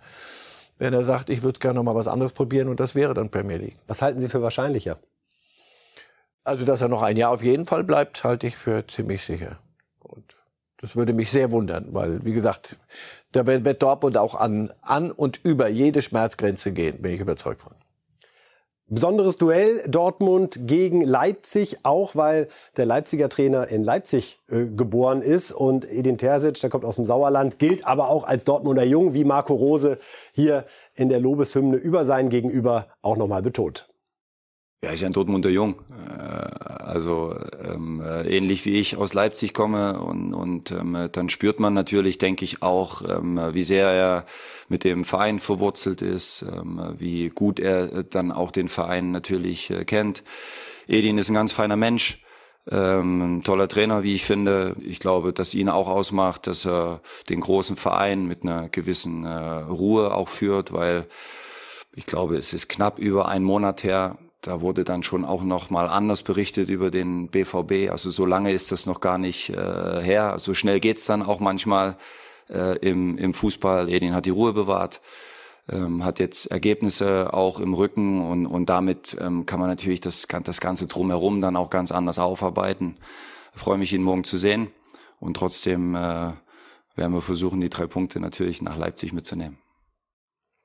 [0.77, 3.29] wenn er sagt, ich würde gerne noch mal was anderes probieren und das wäre dann
[3.29, 3.77] Premier League.
[3.87, 4.97] Was halten Sie für wahrscheinlicher?
[6.43, 9.59] Also, dass er noch ein Jahr auf jeden Fall bleibt, halte ich für ziemlich sicher.
[9.99, 10.35] Und
[10.77, 12.77] das würde mich sehr wundern, weil, wie gesagt,
[13.31, 17.75] da wird Dortmund auch an, an und über jede Schmerzgrenze gehen, bin ich überzeugt von.
[18.93, 25.53] Besonderes Duell Dortmund gegen Leipzig, auch weil der Leipziger Trainer in Leipzig äh, geboren ist
[25.53, 29.23] und Edin Terzic, der kommt aus dem Sauerland, gilt aber auch als Dortmunder Jung, wie
[29.23, 29.97] Marco Rose
[30.33, 33.90] hier in der Lobeshymne über sein Gegenüber auch nochmal betont.
[34.83, 35.75] Ja, ist ja ein Dortmunder Jung.
[35.91, 41.59] Äh, also ähm, äh, ähnlich wie ich aus Leipzig komme und, und ähm, dann spürt
[41.59, 44.25] man natürlich, denke ich, auch, ähm, wie sehr er
[44.69, 49.85] mit dem Verein verwurzelt ist, ähm, wie gut er dann auch den Verein natürlich äh,
[49.85, 50.23] kennt.
[50.87, 52.23] Edin ist ein ganz feiner Mensch.
[52.69, 54.75] Ähm, ein toller Trainer, wie ich finde.
[54.79, 59.29] Ich glaube, dass ihn auch ausmacht, dass er den großen Verein mit einer gewissen äh,
[59.29, 61.05] Ruhe auch führt, weil
[61.95, 65.69] ich glaube, es ist knapp über einen Monat her, da wurde dann schon auch noch
[65.69, 67.91] mal anders berichtet über den BVB.
[67.91, 70.39] Also so lange ist das noch gar nicht äh, her.
[70.39, 71.95] So schnell geht's dann auch manchmal
[72.49, 73.87] äh, im, im Fußball.
[73.87, 74.99] Edin hat die Ruhe bewahrt,
[75.69, 80.27] ähm, hat jetzt Ergebnisse auch im Rücken und, und damit ähm, kann man natürlich das,
[80.43, 82.97] das Ganze drumherum dann auch ganz anders aufarbeiten.
[83.53, 84.71] Ich freue mich, ihn morgen zu sehen
[85.19, 86.31] und trotzdem äh,
[86.95, 89.60] werden wir versuchen, die drei Punkte natürlich nach Leipzig mitzunehmen.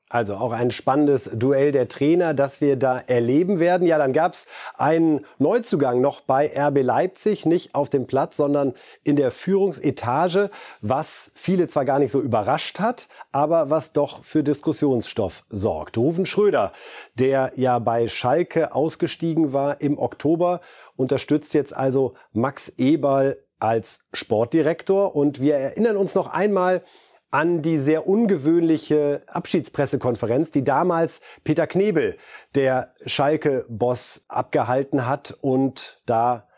[0.08, 3.88] Also auch ein spannendes Duell der Trainer, das wir da erleben werden.
[3.88, 8.74] Ja, dann gab es einen Neuzugang noch bei RB Leipzig, nicht auf dem Platz, sondern
[9.02, 14.44] in der Führungsetage, was viele zwar gar nicht so überrascht hat, aber was doch für
[14.44, 15.98] Diskussionsstoff sorgt.
[15.98, 16.70] Rufen Schröder,
[17.14, 20.60] der ja bei Schalke ausgestiegen war im Oktober,
[20.94, 25.16] unterstützt jetzt also Max Eberl als Sportdirektor.
[25.16, 26.82] Und wir erinnern uns noch einmal
[27.30, 32.16] an die sehr ungewöhnliche Abschiedspressekonferenz, die damals Peter Knebel,
[32.54, 36.48] der Schalke-Boss, abgehalten hat und da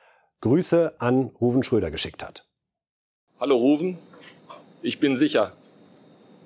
[0.40, 2.46] Grüße an Ruven Schröder geschickt hat.
[3.40, 3.98] Hallo Ruven,
[4.82, 5.52] ich bin sicher,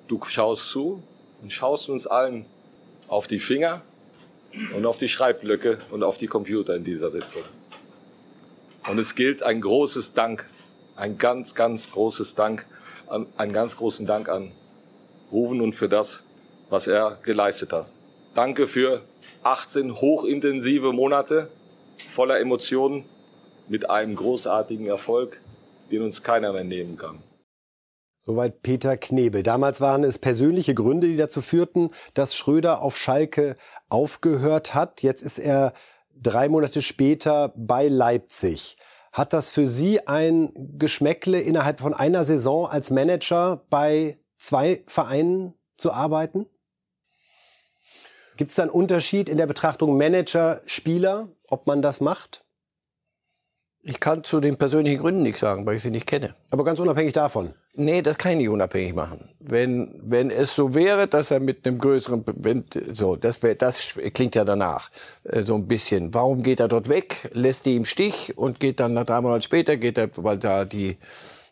[0.07, 1.03] du schaust zu
[1.41, 2.45] und schaust uns allen
[3.07, 3.81] auf die Finger
[4.75, 7.43] und auf die Schreibblöcke und auf die Computer in dieser Sitzung.
[8.89, 10.47] Und es gilt ein großes Dank
[10.95, 12.72] ein ganz, ganz großes Dank, an,
[13.09, 14.51] einen ganz großen Dank an
[15.31, 16.23] Ruven und für das,
[16.69, 17.91] was er geleistet hat.
[18.35, 19.01] Danke für
[19.43, 21.49] 18 hochintensive Monate
[22.09, 23.05] voller Emotionen
[23.67, 25.39] mit einem großartigen Erfolg,
[25.91, 27.21] den uns keiner mehr nehmen kann.
[28.17, 29.43] Soweit Peter Knebel.
[29.43, 33.57] Damals waren es persönliche Gründe, die dazu führten, dass Schröder auf Schalke
[33.89, 35.03] aufgehört hat.
[35.03, 35.73] Jetzt ist er
[36.15, 38.77] drei Monate später bei Leipzig.
[39.13, 45.53] Hat das für Sie ein Geschmäckle, innerhalb von einer Saison als Manager bei zwei Vereinen
[45.77, 46.47] zu arbeiten?
[48.37, 52.43] Gibt es da einen Unterschied in der Betrachtung Manager, Spieler, ob man das macht?
[53.85, 56.35] Ich kann zu den persönlichen Gründen nichts sagen, weil ich sie nicht kenne.
[56.51, 57.53] Aber ganz unabhängig davon.
[57.75, 59.29] Nee, das kann ich nicht unabhängig machen.
[59.41, 63.95] Wenn, wenn es so wäre, dass er mit einem größeren, wenn, so, das wäre, das
[64.13, 64.89] klingt ja danach,
[65.23, 66.13] äh, so ein bisschen.
[66.13, 67.29] Warum geht er dort weg?
[67.33, 70.63] Lässt die im Stich und geht dann nach drei Monaten später, geht er, weil da
[70.63, 70.97] die,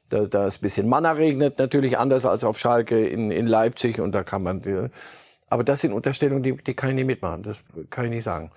[0.07, 3.99] da, da es ein bisschen Manna regnet, natürlich anders als auf Schalke in, in Leipzig
[3.99, 4.89] und da kann man,
[5.49, 7.43] aber das sind Unterstellungen, die, die kann ich nicht mitmachen.
[7.43, 7.57] Das
[7.89, 8.51] kann ich nicht sagen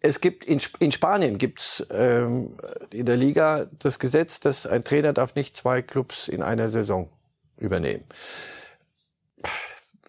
[0.00, 2.56] es gibt in, in Spanien gibt's ähm,
[2.90, 7.10] in der Liga das Gesetz, dass ein Trainer darf nicht zwei Clubs in einer Saison
[7.56, 8.04] übernehmen.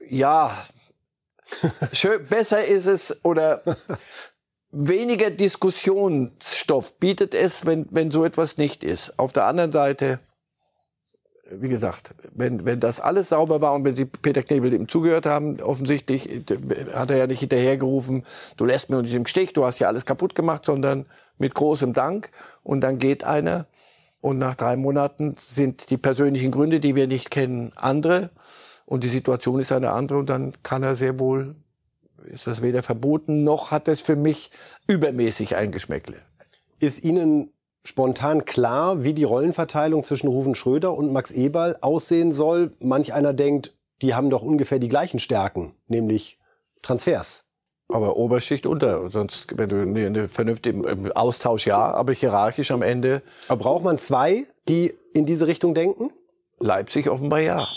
[0.08, 0.66] Ja,
[1.94, 3.64] schön, besser ist es oder
[4.72, 9.18] weniger Diskussionsstoff bietet es, wenn, wenn so etwas nicht ist.
[9.18, 10.20] Auf der anderen Seite
[11.52, 15.26] wie gesagt, wenn, wenn das alles sauber war und wenn Sie Peter Knebel ihm zugehört
[15.26, 16.30] haben, offensichtlich
[16.94, 18.24] hat er ja nicht hinterhergerufen,
[18.58, 21.08] du lässt mir uns im Stich, du hast ja alles kaputt gemacht, sondern
[21.38, 22.30] mit großem Dank.
[22.64, 23.68] Und dann geht einer
[24.22, 28.30] und nach drei Monaten sind die persönlichen Gründe, die wir nicht kennen, andere
[28.86, 31.56] und die Situation ist eine andere und dann kann er sehr wohl,
[32.26, 34.52] ist das weder verboten noch hat es für mich
[34.88, 36.18] übermäßig ein Geschmäckle.
[36.80, 37.52] Ist Ihnen
[37.90, 42.72] spontan klar, wie die Rollenverteilung zwischen Ruven Schröder und Max Eberl aussehen soll.
[42.80, 43.74] Manch einer denkt,
[44.04, 46.38] die haben doch ungefähr die gleichen Stärken, nämlich
[46.84, 47.44] Transfers.
[47.92, 53.24] Aber Oberschicht unter, sonst, wenn du eine vernünftige Austausch ja, aber hierarchisch am Ende.
[53.48, 56.12] Aber braucht man zwei, die in diese Richtung denken?
[56.60, 57.68] Leipzig offenbar ja.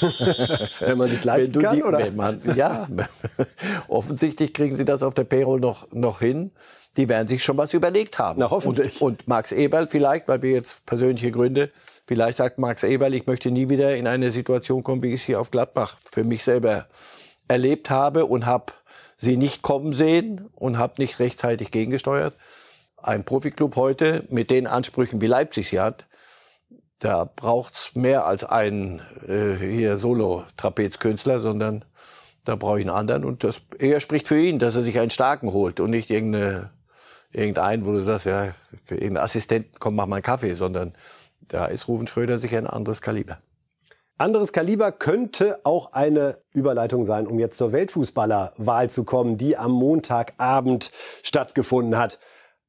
[0.80, 2.10] wenn man sich leisten kann, die, oder?
[2.12, 2.88] Man, ja,
[3.88, 6.52] offensichtlich kriegen sie das auf der Payroll noch, noch hin
[6.98, 8.40] die werden sich schon was überlegt haben.
[8.40, 9.00] Na, hoffentlich.
[9.00, 11.70] Und, und Max Eberl vielleicht, weil wir jetzt persönliche Gründe,
[12.06, 15.22] vielleicht sagt Max Eberl, ich möchte nie wieder in eine Situation kommen, wie ich es
[15.22, 16.86] hier auf Gladbach für mich selber
[17.46, 18.72] erlebt habe und habe
[19.16, 22.34] sie nicht kommen sehen und habe nicht rechtzeitig gegengesteuert.
[22.96, 26.06] Ein Profiklub heute mit den Ansprüchen, wie Leipzig sie hat,
[26.98, 31.84] da braucht's mehr als einen äh, hier Solo-Trapezkünstler, sondern
[32.44, 33.24] da brauche ich einen anderen.
[33.24, 36.70] Und das eher spricht für ihn, dass er sich einen starken holt und nicht irgendeine
[37.32, 40.94] irgendeinen, wo du sagst, ja, für irgendeinen Assistenten, komm, mach mal einen Kaffee, sondern
[41.40, 43.38] da ist Ruven Schröder sicher ein anderes Kaliber.
[44.16, 49.70] Anderes Kaliber könnte auch eine Überleitung sein, um jetzt zur Weltfußballerwahl zu kommen, die am
[49.70, 50.90] Montagabend
[51.22, 52.18] stattgefunden hat.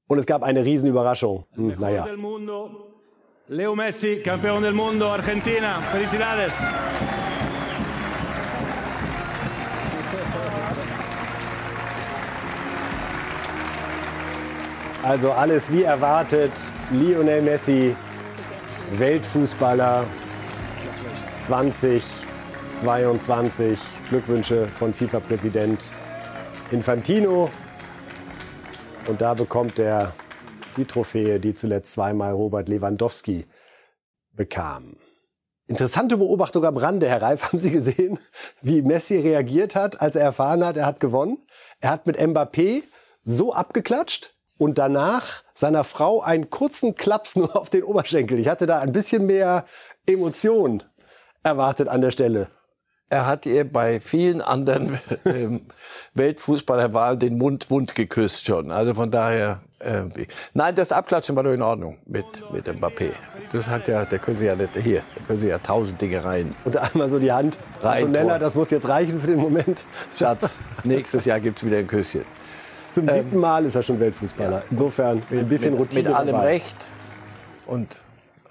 [0.07, 1.45] Und es gab eine Riesenüberraschung.
[1.53, 2.07] Hm, naja.
[3.51, 5.81] Leo Messi, Campeón del Mundo, Argentina.
[5.91, 6.53] Felicidades.
[15.01, 16.51] Also alles wie erwartet.
[16.91, 17.95] Lionel Messi,
[18.91, 20.05] Weltfußballer
[21.47, 23.79] 2022.
[24.09, 25.89] Glückwünsche von FIFA-Präsident
[26.69, 27.49] Infantino.
[29.07, 30.13] Und da bekommt er
[30.79, 33.45] die Trophäe, die zuletzt zweimal Robert Lewandowski
[34.31, 34.97] bekam.
[35.67, 37.43] Interessante Beobachtung am Rande, Herr Reif.
[37.47, 38.17] Haben Sie gesehen,
[38.61, 41.37] wie Messi reagiert hat, als er erfahren hat, er hat gewonnen?
[41.79, 42.83] Er hat mit Mbappé
[43.21, 48.37] so abgeklatscht, und danach seiner Frau einen kurzen Klaps nur auf den Oberschenkel.
[48.37, 49.65] Ich hatte da ein bisschen mehr
[50.05, 50.83] Emotion
[51.43, 52.49] erwartet an der Stelle.
[53.11, 55.61] Er hat ihr bei vielen anderen ähm,
[56.13, 58.71] Weltfußballerwahlen den Mund wund geküsst schon.
[58.71, 60.03] Also von daher, äh,
[60.53, 63.11] nein, das Abklatschen war doch in Ordnung mit mit Mbappé.
[63.51, 66.23] Das hat ja, da können Sie ja nicht hier, da können Sie ja tausend Dinge
[66.23, 66.55] rein.
[66.65, 68.09] Und einmal so die Hand rein.
[68.09, 69.85] Schneller, das muss jetzt reichen für den Moment.
[70.15, 72.25] Schatz, nächstes Jahr gibt's wieder ein Küsschen.
[72.93, 74.57] Zum ähm, siebten Mal ist er schon Weltfußballer.
[74.57, 74.63] Ja.
[74.69, 76.09] Insofern ein bisschen mit, Routine.
[76.09, 76.45] Mit allem dabei.
[76.45, 76.75] Recht
[77.65, 77.87] und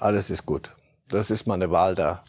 [0.01, 0.73] alles ist gut.
[1.09, 2.25] Das ist meine Wahl da.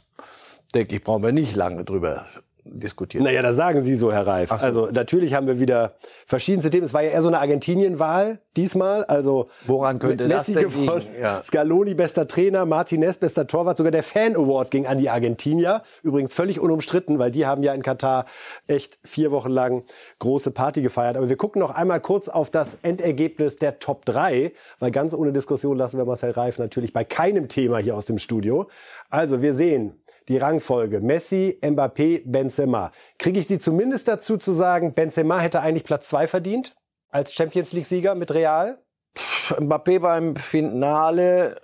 [0.73, 2.25] Denke ich, brauchen wir nicht lange drüber
[2.71, 3.23] diskutiert.
[3.23, 4.49] Naja, das sagen Sie so, Herr Reif.
[4.49, 4.55] So.
[4.55, 6.85] Also natürlich haben wir wieder verschiedenste Themen.
[6.85, 9.03] Es war ja eher so eine Argentinien-Wahl diesmal.
[9.05, 11.41] Also woran könnte das denn gewonnen, ja.
[11.43, 15.83] Scaloni bester Trainer, Martinez bester Torwart, sogar der Fan Award ging an die Argentinier.
[16.03, 18.25] Übrigens völlig unumstritten, weil die haben ja in Katar
[18.67, 19.83] echt vier Wochen lang
[20.19, 21.17] große Party gefeiert.
[21.17, 25.33] Aber wir gucken noch einmal kurz auf das Endergebnis der Top 3, weil ganz ohne
[25.33, 28.69] Diskussion lassen wir Marcel Reif natürlich bei keinem Thema hier aus dem Studio.
[29.09, 31.01] Also wir sehen die Rangfolge.
[31.01, 32.91] Messi, Mbappé, Benzema.
[33.17, 36.75] Kriege ich Sie zumindest dazu zu sagen, Benzema hätte eigentlich Platz zwei verdient
[37.09, 38.81] als Champions League-Sieger mit Real?
[39.15, 41.59] Mbappé war im Finale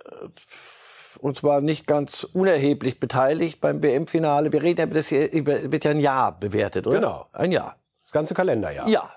[1.20, 4.52] und zwar nicht ganz unerheblich beteiligt beim WM-Finale.
[4.52, 6.96] Wir reden ja, das wird ja ein Jahr bewertet, oder?
[6.96, 7.26] Genau.
[7.32, 7.76] Ein Jahr.
[8.02, 8.88] Das ganze Kalenderjahr.
[8.88, 9.08] Ja.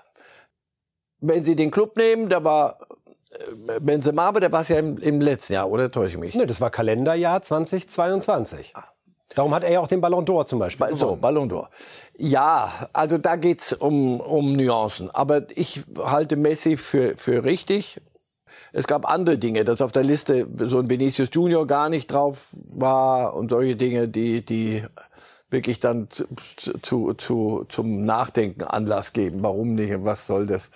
[1.18, 2.78] Wenn Sie den Club nehmen, da war
[3.32, 6.34] äh, Benzema, aber der war es ja im, im, letzten Jahr, oder täusche ich mich?
[6.34, 8.72] Ne, das war Kalenderjahr 2022.
[8.74, 8.84] Ah.
[9.34, 10.88] Darum hat er ja auch den Ballon d'Or zum Beispiel.
[10.88, 11.68] Ba so, Ballon d'Or.
[12.16, 15.10] Ja, also da geht's um, um Nuancen.
[15.10, 18.00] Aber ich halte Messi für, für richtig.
[18.72, 22.48] Es gab andere Dinge, dass auf der Liste so ein Vinicius Junior gar nicht drauf
[22.52, 24.84] war und solche Dinge, die, die
[25.48, 26.24] wirklich dann zu,
[26.82, 29.42] zu, zu, zum Nachdenken Anlass geben.
[29.42, 30.70] Warum nicht was soll das?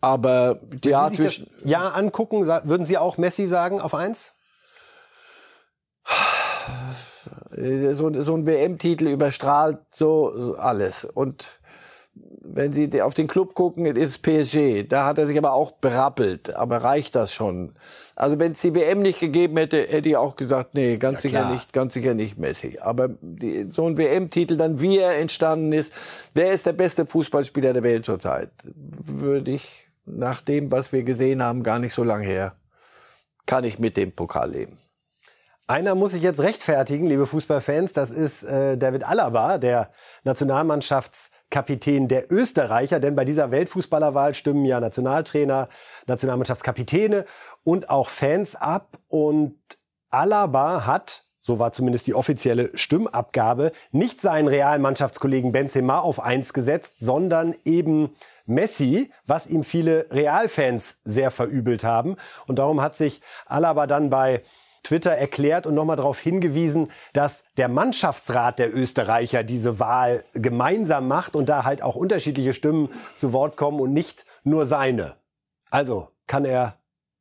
[0.00, 4.32] Aber ja, Sie sich das Jahr angucken, würden Sie auch Messi sagen auf eins?
[7.56, 11.04] So, so ein WM-Titel überstrahlt so alles.
[11.04, 11.60] Und
[12.46, 14.86] wenn Sie auf den Club gucken, ist PSG.
[14.88, 16.54] Da hat er sich aber auch berappelt.
[16.54, 17.74] Aber reicht das schon?
[18.16, 21.30] Also wenn es die WM nicht gegeben hätte, hätte ich auch gesagt, nee, ganz ja,
[21.30, 22.78] sicher nicht, ganz sicher nicht Messi.
[22.80, 27.72] Aber die, so ein WM-Titel, dann wie er entstanden ist, wer ist der beste Fußballspieler
[27.72, 28.50] der Welt zurzeit?
[28.74, 32.54] Würde ich nach dem, was wir gesehen haben, gar nicht so lange her,
[33.46, 34.78] kann ich mit dem Pokal leben.
[35.66, 37.94] Einer muss sich jetzt rechtfertigen, liebe Fußballfans.
[37.94, 39.90] Das ist äh, David Alaba, der
[40.22, 43.00] Nationalmannschaftskapitän der Österreicher.
[43.00, 45.70] Denn bei dieser Weltfußballerwahl stimmen ja Nationaltrainer,
[46.06, 47.24] Nationalmannschaftskapitäne
[47.62, 48.98] und auch Fans ab.
[49.08, 49.58] Und
[50.10, 56.52] Alaba hat, so war zumindest die offizielle Stimmabgabe, nicht seinen realen Mannschaftskollegen Benzema auf eins
[56.52, 62.16] gesetzt, sondern eben Messi, was ihm viele Realfans sehr verübelt haben.
[62.46, 64.42] Und darum hat sich Alaba dann bei
[64.84, 71.34] Twitter erklärt und nochmal darauf hingewiesen, dass der Mannschaftsrat der Österreicher diese Wahl gemeinsam macht
[71.34, 75.16] und da halt auch unterschiedliche Stimmen zu Wort kommen und nicht nur seine.
[75.70, 76.76] Also kann er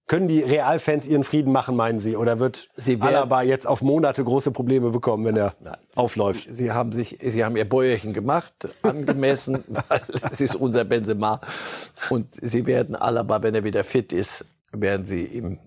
[0.05, 2.17] können die Realfans ihren Frieden machen, meinen Sie?
[2.17, 5.77] Oder wird Sie Alaba jetzt auf Monate große Probleme bekommen, wenn er Nein.
[5.95, 6.45] aufläuft?
[6.49, 11.39] Sie haben sich, Sie haben Ihr Bäuerchen gemacht, angemessen, weil es ist unser Benzema.
[12.09, 15.59] Und Sie werden Alaba, wenn er wieder fit ist, werden Sie ihm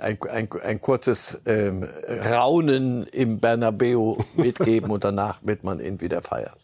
[0.00, 1.86] ein, ein, ein kurzes ähm,
[2.30, 6.56] Raunen im Bernabeu mitgeben und danach wird man ihn wieder feiern.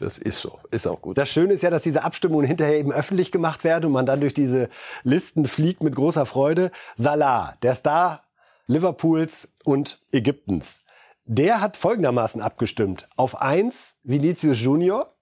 [0.00, 1.18] Das ist so, ist auch gut.
[1.18, 4.20] Das Schöne ist ja, dass diese Abstimmungen hinterher eben öffentlich gemacht werden und man dann
[4.20, 4.68] durch diese
[5.02, 6.70] Listen fliegt mit großer Freude.
[6.96, 8.24] Salah, der Star
[8.66, 10.82] Liverpools und Ägyptens,
[11.24, 13.08] der hat folgendermaßen abgestimmt.
[13.16, 15.14] Auf eins Vinicius Junior,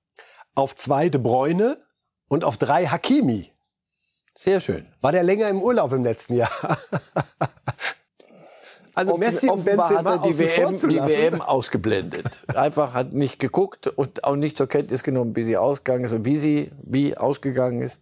[0.55, 1.79] auf zwei De Bruyne
[2.29, 3.53] und auf drei Hakimi.
[4.35, 4.87] Sehr schön.
[5.01, 6.51] War der länger im Urlaub im letzten Jahr?
[8.93, 12.27] Also Messi und Benzema hat er die WM, die WM ausgeblendet.
[12.55, 16.25] Einfach hat nicht geguckt und auch nicht zur Kenntnis genommen, wie sie ausgegangen ist und
[16.25, 17.99] wie sie wie ausgegangen ist.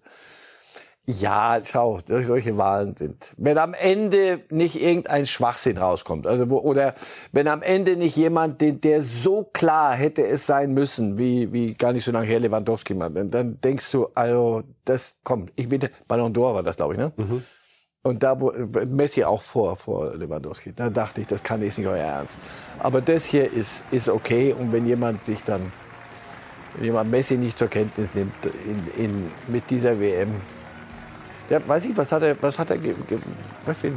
[1.11, 3.33] Ja, schau, solche Wahlen sind.
[3.39, 6.93] Wenn am Ende nicht irgendein Schwachsinn rauskommt, also wo, oder
[7.33, 11.73] wenn am Ende nicht jemand, den, der so klar hätte es sein müssen, wie, wie
[11.73, 15.51] gar nicht so lange her Lewandowski mal, dann, dann denkst du, also das kommt.
[15.57, 17.11] Ich bitte, Ballon d'Or war das, glaube ich, ne?
[17.17, 17.43] Mhm.
[18.03, 18.53] Und da wo
[18.87, 20.75] Messi auch vor, vor Lewandowski.
[20.75, 22.37] Da dachte ich, das kann ich nicht euer Ernst.
[22.81, 24.53] Aber das hier ist, ist okay.
[24.53, 25.73] Und wenn jemand sich dann,
[26.77, 30.35] wenn jemand Messi nicht zur Kenntnis nimmt in, in, mit dieser WM,
[31.51, 32.79] ja, weiß ich, was hat er, was hat er,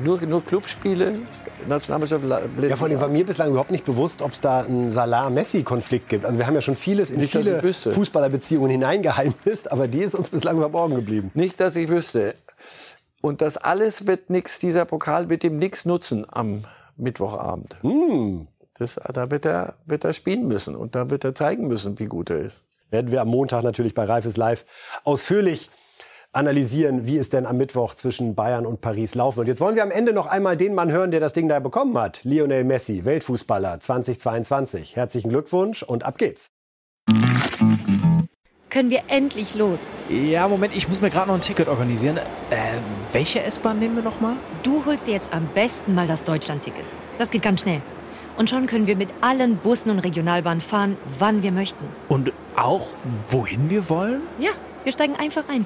[0.03, 1.19] nur, nur Clubspiele,
[1.67, 2.23] Nationalmannschaft
[2.61, 6.25] Ja, vor allem war mir bislang überhaupt nicht bewusst, ob es da einen Salah-Messi-Konflikt gibt.
[6.25, 10.29] Also wir haben ja schon vieles in nicht, viele Fußballerbeziehungen hineingeheimnist, aber die ist uns
[10.29, 11.31] bislang verborgen geblieben.
[11.33, 12.35] Nicht, dass ich wüsste.
[13.21, 16.63] Und das alles wird nichts, dieser Pokal wird ihm nichts nutzen am
[16.97, 17.77] Mittwochabend.
[17.81, 18.47] Hm.
[18.77, 22.05] Das, da wird er, wird er spielen müssen und da wird er zeigen müssen, wie
[22.05, 22.63] gut er ist.
[22.89, 24.65] Werden wir am Montag natürlich bei Reifes Live
[25.03, 25.69] ausführlich
[26.31, 29.47] analysieren, wie es denn am Mittwoch zwischen Bayern und Paris laufen wird.
[29.49, 31.97] Jetzt wollen wir am Ende noch einmal den Mann hören, der das Ding da bekommen
[31.97, 32.23] hat.
[32.23, 34.95] Lionel Messi, Weltfußballer 2022.
[34.95, 36.51] Herzlichen Glückwunsch und ab geht's.
[38.69, 39.91] Können wir endlich los?
[40.09, 42.17] Ja, Moment, ich muss mir gerade noch ein Ticket organisieren.
[42.17, 42.21] Äh,
[43.11, 44.35] welche S-Bahn nehmen wir noch mal?
[44.63, 46.85] Du holst dir jetzt am besten mal das Deutschland-Ticket.
[47.17, 47.81] Das geht ganz schnell.
[48.37, 51.83] Und schon können wir mit allen Bussen und Regionalbahnen fahren, wann wir möchten.
[52.07, 52.87] Und auch,
[53.29, 54.21] wohin wir wollen?
[54.39, 54.51] Ja,
[54.85, 55.65] wir steigen einfach ein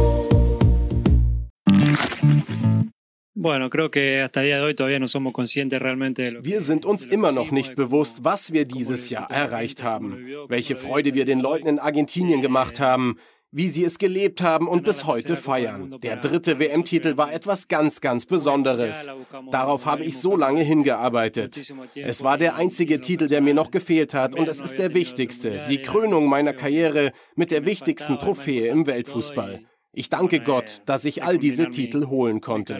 [6.43, 11.15] Wir sind uns immer noch nicht bewusst, was wir dieses Jahr erreicht haben, welche Freude
[11.15, 13.17] wir den Leuten in Argentinien gemacht haben,
[13.51, 15.97] wie sie es gelebt haben und bis heute feiern.
[16.03, 19.09] Der dritte WM-Titel war etwas ganz, ganz Besonderes.
[19.49, 21.73] Darauf habe ich so lange hingearbeitet.
[21.95, 25.65] Es war der einzige Titel, der mir noch gefehlt hat und es ist der wichtigste,
[25.67, 29.61] die Krönung meiner Karriere mit der wichtigsten Trophäe im Weltfußball.
[29.93, 32.75] Ich danke Gott, dass ich all diese Titel holen konnte.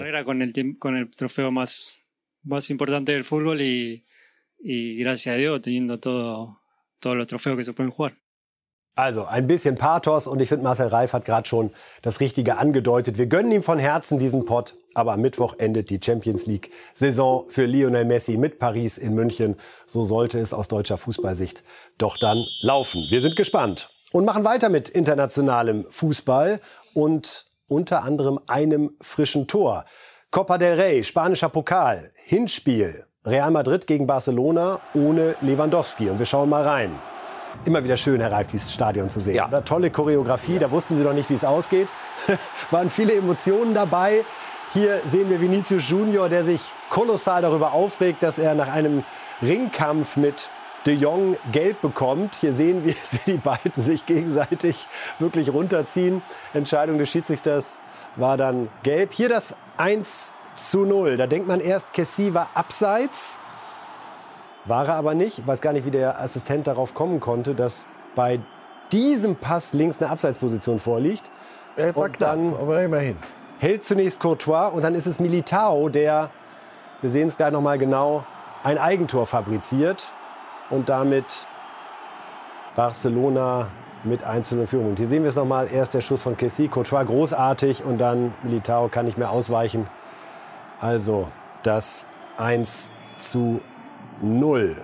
[8.95, 13.17] Also ein bisschen Pathos und ich finde, Marcel Reif hat gerade schon das Richtige angedeutet.
[13.17, 17.65] Wir gönnen ihm von Herzen diesen Pott, aber am Mittwoch endet die Champions League-Saison für
[17.65, 19.55] Lionel Messi mit Paris in München.
[19.87, 21.63] So sollte es aus deutscher Fußballsicht
[21.97, 23.01] doch dann laufen.
[23.09, 26.59] Wir sind gespannt und machen weiter mit internationalem Fußball
[26.93, 29.85] und unter anderem einem frischen Tor.
[30.29, 36.09] Copa del Rey, spanischer Pokal, Hinspiel, Real Madrid gegen Barcelona ohne Lewandowski.
[36.09, 36.91] Und wir schauen mal rein.
[37.65, 39.35] Immer wieder schön, Herr Reif, dieses Stadion zu sehen.
[39.35, 39.47] Ja.
[39.47, 39.63] Oder?
[39.63, 41.87] Tolle Choreografie, da wussten Sie noch nicht, wie es ausgeht.
[42.71, 44.23] Waren viele Emotionen dabei.
[44.73, 49.03] Hier sehen wir Vinicius Junior, der sich kolossal darüber aufregt, dass er nach einem
[49.41, 50.49] Ringkampf mit
[50.85, 52.35] De Jong gelb bekommt.
[52.35, 54.87] Hier sehen wir, wie die beiden sich gegenseitig
[55.19, 56.21] wirklich runterziehen.
[56.53, 57.79] Entscheidung des Schiedsrichters
[58.15, 59.13] war dann gelb.
[59.13, 61.17] Hier das 1 zu 0.
[61.17, 63.37] Da denkt man erst, Kessi war abseits.
[64.65, 65.39] War er aber nicht.
[65.39, 68.39] Ich weiß gar nicht, wie der Assistent darauf kommen konnte, dass bei
[68.91, 71.31] diesem Pass links eine Abseitsposition vorliegt.
[71.75, 73.17] Er war knapp, dann aber immerhin.
[73.59, 76.31] Hält zunächst Courtois und dann ist es Militao, der,
[77.01, 78.25] wir sehen es gleich nochmal genau,
[78.63, 80.11] ein Eigentor fabriziert
[80.71, 81.45] und damit
[82.75, 83.67] Barcelona
[84.03, 84.89] mit 1 in Führung.
[84.89, 85.71] Und hier sehen wir es nochmal.
[85.71, 89.87] Erst der Schuss von Kessi, Courtois großartig und dann Militao kann nicht mehr ausweichen.
[90.79, 91.27] Also
[91.63, 92.07] das
[92.37, 93.61] 1 zu
[94.21, 94.75] 0.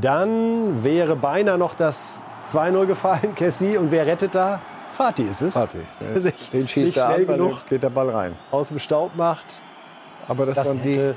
[0.00, 2.18] Dann wäre beinahe noch das
[2.50, 3.76] 2-0 gefallen, Kessi.
[3.76, 4.60] Und wer rettet da?
[4.92, 5.54] Fatih ist es.
[5.54, 5.84] Fatih.
[6.52, 8.36] Den schießt er an, genug geht der Ball rein.
[8.50, 9.60] Aus dem Staub macht.
[10.26, 11.14] Aber das, das waren die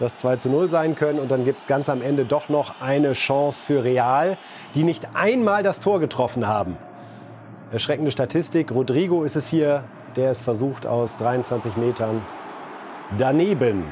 [0.00, 1.20] das 2 zu 0 sein können.
[1.20, 4.36] Und dann gibt es ganz am Ende doch noch eine Chance für Real,
[4.74, 6.76] die nicht einmal das Tor getroffen haben.
[7.70, 8.72] Erschreckende Statistik.
[8.72, 9.84] Rodrigo ist es hier,
[10.16, 12.22] der es versucht aus 23 Metern
[13.16, 13.84] daneben.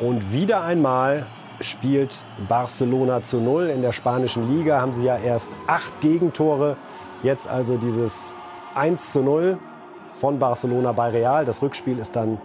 [0.00, 1.26] Und wieder einmal
[1.60, 3.68] spielt Barcelona zu Null.
[3.68, 6.76] In der spanischen Liga haben sie ja erst acht Gegentore.
[7.22, 8.34] Jetzt also dieses
[8.74, 9.58] 1 zu 0
[10.14, 11.44] von Barcelona bei Real.
[11.44, 12.38] Das Rückspiel ist dann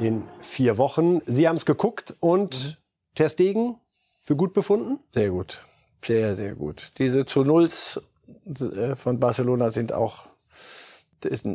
[0.00, 1.20] in vier Wochen.
[1.26, 2.76] Sie haben es geguckt und mhm.
[3.14, 3.76] Ter Stegen
[4.22, 4.98] für gut befunden?
[5.12, 5.64] Sehr gut.
[6.04, 6.92] Sehr, sehr gut.
[6.98, 8.00] Diese zu Nulls
[8.46, 10.24] äh, von Barcelona sind auch,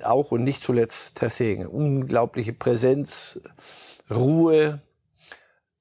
[0.03, 1.65] auch und nicht zuletzt Ter Stegen.
[1.65, 3.39] Unglaubliche Präsenz,
[4.09, 4.81] Ruhe,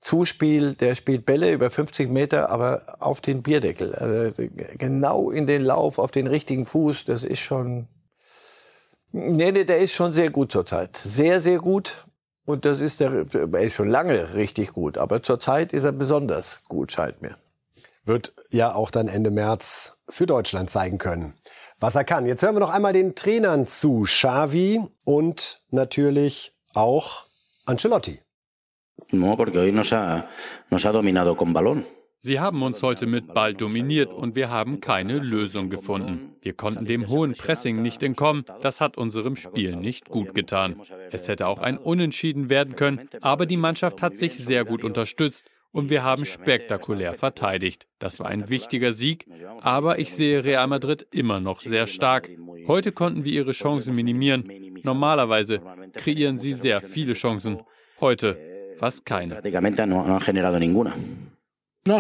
[0.01, 3.95] Zuspiel, der spielt Bälle über 50 Meter, aber auf den Bierdeckel.
[3.95, 4.33] Also
[4.79, 7.05] genau in den Lauf, auf den richtigen Fuß.
[7.05, 7.89] Das ist schon.
[9.13, 10.97] Nee, nee, der ist schon sehr gut zurzeit.
[10.97, 12.07] Sehr, sehr gut.
[12.47, 16.61] Und das ist der, er ist schon lange richtig gut, aber zurzeit ist er besonders
[16.69, 17.37] gut, scheint mir.
[18.05, 21.35] Wird ja auch dann Ende März für Deutschland zeigen können,
[21.81, 22.27] was er kann.
[22.27, 27.27] Jetzt hören wir noch einmal den Trainern zu, Xavi und natürlich auch
[27.65, 28.21] Ancelotti.
[29.11, 30.29] No, porque hoy nos ha,
[30.71, 31.85] nos ha dominado con balón.
[32.25, 36.31] Sie haben uns heute mit Ball dominiert und wir haben keine Lösung gefunden.
[36.41, 38.45] Wir konnten dem hohen Pressing nicht entkommen.
[38.63, 40.81] Das hat unserem Spiel nicht gut getan.
[41.11, 45.51] Es hätte auch ein Unentschieden werden können, aber die Mannschaft hat sich sehr gut unterstützt
[45.71, 47.87] und wir haben spektakulär verteidigt.
[47.99, 49.27] Das war ein wichtiger Sieg,
[49.61, 52.31] aber ich sehe Real Madrid immer noch sehr stark.
[52.67, 54.51] Heute konnten wir ihre Chancen minimieren.
[54.83, 55.61] Normalerweise
[55.93, 57.61] kreieren sie sehr viele Chancen.
[58.01, 58.39] Heute
[58.77, 59.43] fast keine.
[61.87, 61.93] Es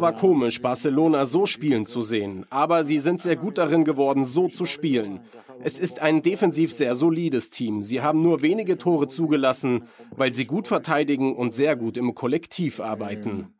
[0.00, 4.46] war komisch, Barcelona so spielen zu sehen, aber sie sind sehr gut darin geworden, so
[4.46, 5.18] zu spielen.
[5.64, 7.82] Es ist ein defensiv sehr solides Team.
[7.82, 9.82] Sie haben nur wenige Tore zugelassen,
[10.16, 13.54] weil sie gut verteidigen und sehr gut im Kollektiv arbeiten.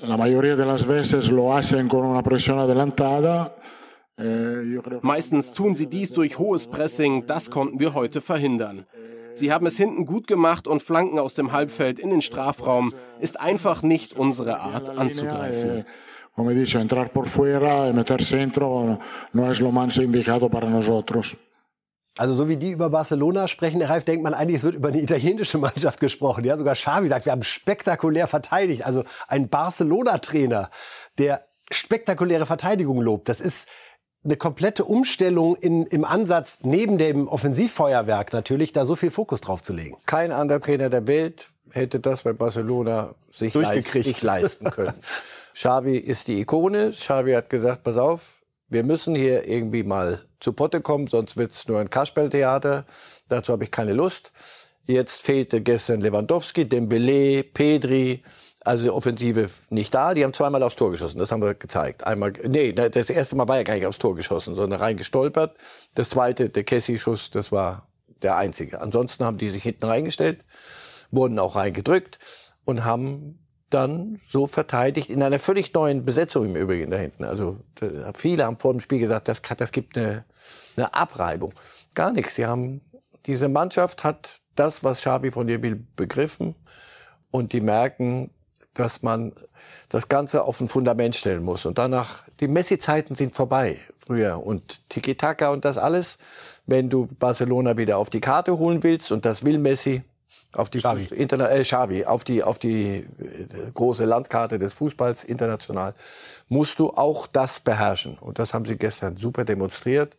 [0.00, 3.54] La mayoría de las veces lo hacen con una presión adelantada.
[4.18, 8.86] Eh, Meistens tun sie dies durch hohes Pressing, das konnten wir heute verhindern.
[9.38, 13.40] Sie haben es hinten gut gemacht und Flanken aus dem Halbfeld in den Strafraum ist
[13.40, 15.84] einfach nicht unsere Art anzugreifen.
[16.34, 18.98] Como dice, entrar por fuera y meter centro
[19.32, 21.36] no es lo más indicado para nosotros.
[22.16, 24.88] Also so wie die über Barcelona sprechen, Herr Reif, denkt man eigentlich, es wird über
[24.88, 26.44] eine italienische Mannschaft gesprochen.
[26.44, 28.86] Ja, sogar Xavi sagt, wir haben spektakulär verteidigt.
[28.86, 30.70] Also ein Barcelona-Trainer,
[31.18, 33.28] der spektakuläre Verteidigung lobt.
[33.28, 33.68] Das ist
[34.24, 39.62] eine komplette Umstellung in, im Ansatz, neben dem Offensivfeuerwerk natürlich, da so viel Fokus drauf
[39.62, 39.96] zu legen.
[40.06, 44.94] Kein anderer Trainer der Welt hätte das bei Barcelona sich, leist, sich leisten können.
[45.54, 46.90] Xavi ist die Ikone.
[46.90, 51.66] Xavi hat gesagt, pass auf, wir müssen hier irgendwie mal zu Potte kommen, sonst wird's
[51.68, 52.84] nur ein Kasperltheater.
[53.28, 54.32] Dazu habe ich keine Lust.
[54.86, 58.22] Jetzt fehlte gestern Lewandowski, Dembele, Pedri,
[58.68, 60.12] also die Offensive nicht da.
[60.12, 61.18] Die haben zweimal aufs Tor geschossen.
[61.18, 62.06] Das haben wir gezeigt.
[62.06, 65.56] Einmal, nee, das erste Mal war ja gar nicht aufs Tor geschossen, sondern reingestolpert.
[65.94, 67.88] Das zweite, der Kessi-Schuss, das war
[68.20, 68.82] der einzige.
[68.82, 70.44] Ansonsten haben die sich hinten reingestellt,
[71.10, 72.18] wurden auch reingedrückt
[72.66, 73.38] und haben
[73.70, 77.24] dann so verteidigt in einer völlig neuen Besetzung im Übrigen da hinten.
[77.24, 77.60] Also
[78.14, 80.26] viele haben vor dem Spiel gesagt, das, das gibt eine,
[80.76, 81.54] eine Abreibung.
[81.94, 82.34] Gar nichts.
[82.34, 82.82] Sie haben,
[83.24, 86.54] diese Mannschaft hat das, was Xavi von ihr will, begriffen.
[87.30, 88.30] Und die merken,
[88.78, 89.32] dass man
[89.88, 91.66] das Ganze auf ein Fundament stellen muss.
[91.66, 94.44] Und danach, die Messi-Zeiten sind vorbei früher.
[94.44, 96.16] Und Tiki-Taka und das alles.
[96.66, 100.02] Wenn du Barcelona wieder auf die Karte holen willst, und das will Messi,
[100.52, 101.08] auf die Xavi.
[101.14, 103.06] Interna äh, Xavi, auf die auf die äh,
[103.74, 105.92] große Landkarte des Fußballs international
[106.48, 110.16] musst du auch das beherrschen und das haben sie gestern super demonstriert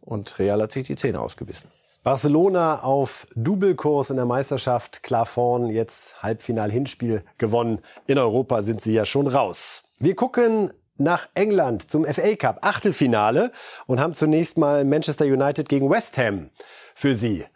[0.00, 1.73] und Real hat sich die Zähne ausgebissen.
[2.04, 7.78] Barcelona auf Doublekurs in der Meisterschaft, klar vorn, jetzt Halbfinal-Hinspiel gewonnen.
[8.06, 9.84] In Europa sind sie ja schon raus.
[9.98, 13.52] Wir gucken nach England zum FA Cup Achtelfinale
[13.86, 16.50] und haben zunächst mal Manchester United gegen West Ham
[16.94, 17.46] für Sie.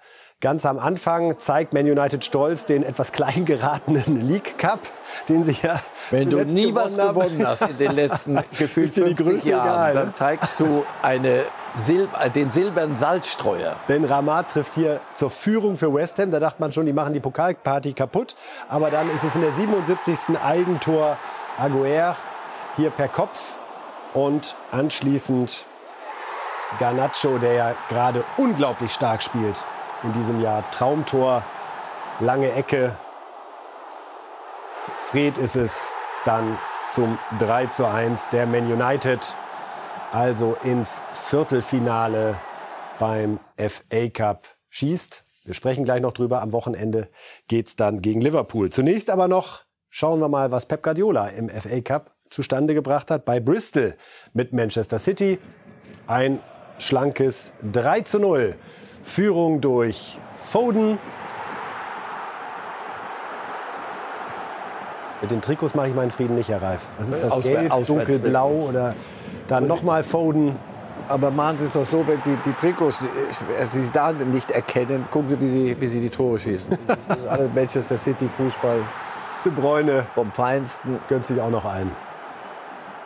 [0.41, 4.79] Ganz am Anfang zeigt Man United stolz den etwas klein geratenen League Cup,
[5.29, 5.81] den sie ja
[6.13, 7.19] Wenn du nie was haben.
[7.19, 11.43] gewonnen hast in den letzten gefühlt 50 Jahren, egal, dann zeigst du eine
[11.75, 13.75] Sil den silbernen Salzstreuer.
[13.89, 16.31] Denn Ramat trifft hier zur Führung für West Ham.
[16.31, 18.37] Da dachte man schon, die machen die Pokalparty kaputt.
[18.69, 20.39] Aber dann ist es in der 77.
[20.41, 21.17] Eigentor
[21.59, 22.15] Aguer
[22.77, 23.55] hier per Kopf.
[24.15, 25.67] Und anschließend
[26.79, 29.65] Garnacho, der ja gerade unglaublich stark spielt
[30.03, 30.69] in diesem Jahr.
[30.71, 31.43] Traumtor,
[32.21, 32.97] lange Ecke.
[35.11, 35.91] Fred ist es
[36.25, 39.35] dann zum 3 zu 1 der Man United.
[40.13, 42.37] Also ins Viertelfinale
[42.99, 45.25] beim FA Cup schießt.
[45.45, 46.43] Wir sprechen gleich noch drüber.
[46.43, 47.09] Am Wochenende
[47.47, 48.71] geht es dann gegen Liverpool.
[48.71, 53.25] Zunächst aber noch schauen wir mal, was Pep Guardiola im FA Cup zustande gebracht hat
[53.25, 53.97] bei Bristol
[54.35, 55.39] mit Manchester City.
[56.07, 56.41] Ein
[56.79, 58.57] schlankes 3 zu 0
[59.03, 60.99] Führung durch Foden.
[65.21, 66.81] Mit den Trikots mache ich meinen Frieden nicht, Herr Reif.
[66.99, 67.33] Was ist das?
[67.33, 68.95] Auswär Gelb, dunkelblau oder
[69.49, 70.57] dann nochmal Foden?
[71.09, 72.99] Aber machen Sie es doch so, wenn Sie die Trikots,
[73.71, 76.77] Sie da nicht erkennen, gucken Sie, wie Sie, wie Sie die Tore schießen.
[77.29, 78.81] Alle Manchester City Fußball.
[79.45, 80.99] De Bräune vom Feinsten.
[81.09, 81.91] Gönnt sich auch noch ein.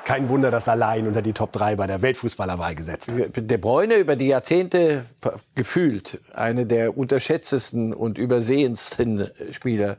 [0.04, 3.30] Kein Wunder, dass allein unter die Top 3 bei der Weltfußballerwahl gesetzt hat.
[3.36, 5.04] De Bruyne über die Jahrzehnte
[5.54, 9.98] gefühlt eine der unterschätztesten und übersehensten Spieler.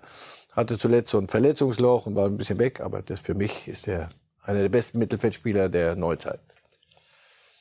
[0.51, 3.87] Hatte zuletzt so ein Verletzungsloch und war ein bisschen weg, aber das für mich ist
[3.87, 4.09] er
[4.43, 6.39] einer der besten Mittelfeldspieler der Neuzeit.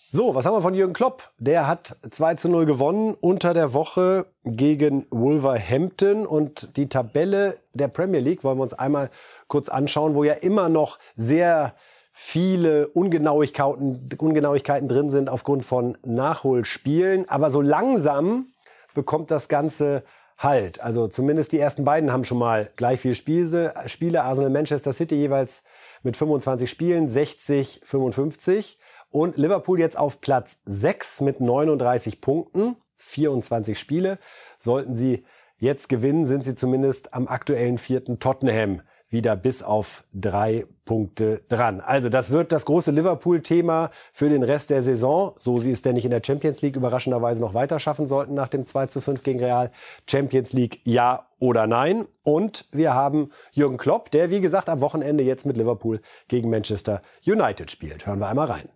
[0.08, 1.30] So, was haben wir von Jürgen Klopp?
[1.38, 6.26] Der hat 2 zu 0 gewonnen unter der Woche gegen Wolverhampton.
[6.26, 9.10] Und die Tabelle der Premier League wollen wir uns einmal
[9.48, 11.74] kurz anschauen, wo ja immer noch sehr
[12.12, 17.28] viele Ungenauigkeiten, Ungenauigkeiten drin sind aufgrund von Nachholspielen.
[17.28, 18.46] Aber so langsam
[18.94, 20.04] bekommt das Ganze
[20.38, 20.80] Halt.
[20.80, 23.74] Also zumindest die ersten beiden haben schon mal gleich viele Spiele.
[23.86, 25.62] Spiele Arsenal Manchester City jeweils
[26.02, 28.78] mit 25 Spielen, 60, 55.
[29.10, 34.18] Und Liverpool jetzt auf Platz 6 mit 39 Punkten, 24 Spiele.
[34.58, 35.24] Sollten sie
[35.58, 38.82] jetzt gewinnen, sind sie zumindest am aktuellen vierten Tottenham
[39.12, 41.80] wieder bis auf drei Punkte dran.
[41.80, 45.94] Also das wird das große Liverpool-Thema für den Rest der Saison, so sie es denn
[45.94, 49.22] nicht in der Champions League überraschenderweise noch weiter schaffen sollten nach dem 2 zu 5
[49.22, 49.70] gegen Real.
[50.08, 52.06] Champions League ja oder nein.
[52.22, 57.02] Und wir haben Jürgen Klopp, der wie gesagt am Wochenende jetzt mit Liverpool gegen Manchester
[57.24, 58.06] United spielt.
[58.06, 58.68] Hören wir einmal rein.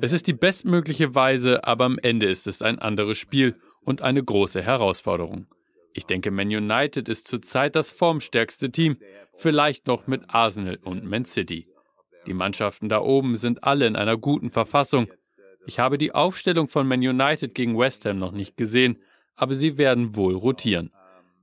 [0.00, 4.22] Es ist die bestmögliche Weise, aber am Ende ist es ein anderes Spiel und eine
[4.22, 5.46] große Herausforderung.
[5.92, 8.98] Ich denke, Man United ist zurzeit das formstärkste Team,
[9.34, 11.66] vielleicht noch mit Arsenal und Man City.
[12.26, 15.08] Die Mannschaften da oben sind alle in einer guten Verfassung.
[15.66, 18.98] Ich habe die Aufstellung von Man United gegen West Ham noch nicht gesehen,
[19.34, 20.90] aber sie werden wohl rotieren.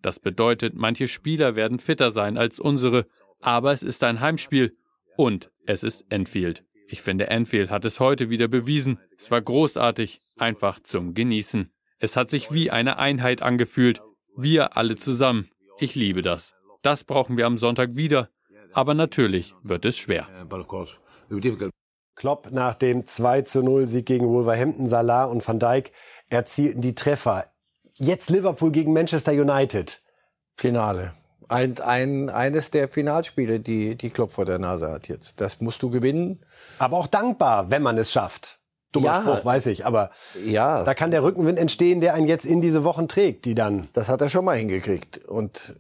[0.02, 3.08] Das bedeutet, manche Spieler werden fitter sein als unsere,
[3.40, 4.76] aber es ist ein Heimspiel
[5.16, 6.64] und es ist Enfield.
[6.88, 9.00] Ich finde, Enfield hat es heute wieder bewiesen.
[9.18, 11.72] Es war großartig, einfach zum Genießen.
[11.98, 14.02] Es hat sich wie eine Einheit angefühlt.
[14.38, 15.50] Wir alle zusammen.
[15.80, 16.54] Ich liebe das.
[16.82, 18.30] Das brauchen wir am Sonntag wieder.
[18.74, 20.28] Aber natürlich wird es schwer.
[22.16, 25.92] Klopp nach dem 2 zu 0 Sieg gegen Wolverhampton, Salah und Van Dijk
[26.30, 27.46] erzielten die Treffer.
[27.94, 30.02] Jetzt Liverpool gegen Manchester United.
[30.56, 31.14] Finale.
[31.48, 35.40] Ein, ein, eines der Finalspiele, die, die Klopp vor der Nase hat jetzt.
[35.40, 36.42] Das musst du gewinnen.
[36.80, 38.60] Aber auch dankbar, wenn man es schafft.
[38.92, 39.86] Dummer ja, Spruch, weiß ich.
[39.86, 40.12] Aber
[40.44, 40.84] ja.
[40.84, 43.90] da kann der Rückenwind entstehen, der einen jetzt in diese Wochen trägt, die dann.
[43.94, 45.26] Das hat er schon mal hingekriegt.
[45.26, 45.76] Und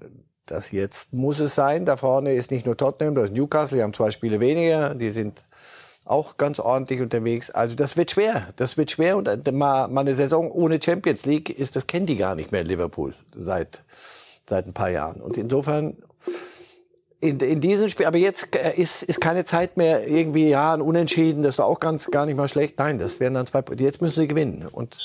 [0.46, 1.86] das jetzt muss es sein.
[1.86, 4.96] Da vorne ist nicht nur Tottenham, da ist Newcastle, die haben zwei Spiele weniger.
[4.96, 5.46] Die sind
[6.06, 7.50] auch ganz ordentlich unterwegs.
[7.50, 8.48] Also das wird schwer.
[8.56, 9.18] Das wird schwer.
[9.18, 12.52] Und äh, mal, mal eine Saison ohne Champions League ist, das kennen die gar nicht
[12.52, 13.84] mehr in Liverpool seit,
[14.48, 15.22] seit ein paar Jahren.
[15.22, 15.98] Und insofern,
[17.20, 20.82] in, in diesem Spiel, aber jetzt äh, ist, ist keine Zeit mehr irgendwie, ja, ein
[20.82, 22.78] Unentschieden, das ist auch ganz, gar nicht mal schlecht.
[22.80, 24.68] Nein, das werden dann zwei, jetzt müssen sie gewinnen.
[24.68, 24.98] Und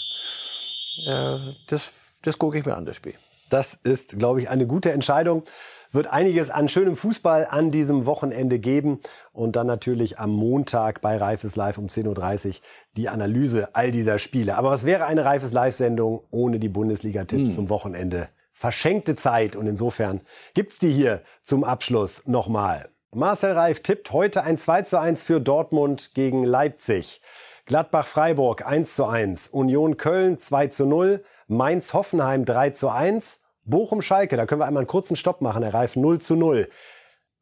[1.07, 1.39] äh,
[1.69, 1.93] das,
[2.23, 3.15] das gucke ich mir an, das Spiel.
[3.49, 5.45] Das ist, glaube ich, eine gute Entscheidung
[5.93, 9.01] wird einiges an schönem Fußball an diesem Wochenende geben.
[9.33, 12.55] Und dann natürlich am Montag bei Reifes Live um 10.30 Uhr
[12.97, 14.57] die Analyse all dieser Spiele.
[14.57, 17.55] Aber was wäre eine Reifes Live-Sendung ohne die Bundesliga-Tipps mhm.
[17.55, 18.29] zum Wochenende?
[18.61, 20.21] Verschenkte Zeit und insofern
[20.53, 22.91] gibt's die hier zum Abschluss nochmal.
[23.11, 27.23] Marcel Reif tippt heute ein 2 zu 1 für Dortmund gegen Leipzig.
[27.65, 29.49] Gladbach-Freiburg 1 zu 1.
[29.49, 31.25] Union Köln 2 zu 0.
[31.47, 33.41] Mainz-Hoffenheim 3 zu 1.
[33.65, 36.69] Bochum-Schalke, da können wir einmal einen kurzen Stopp machen, Herr Reif, 0 zu 0.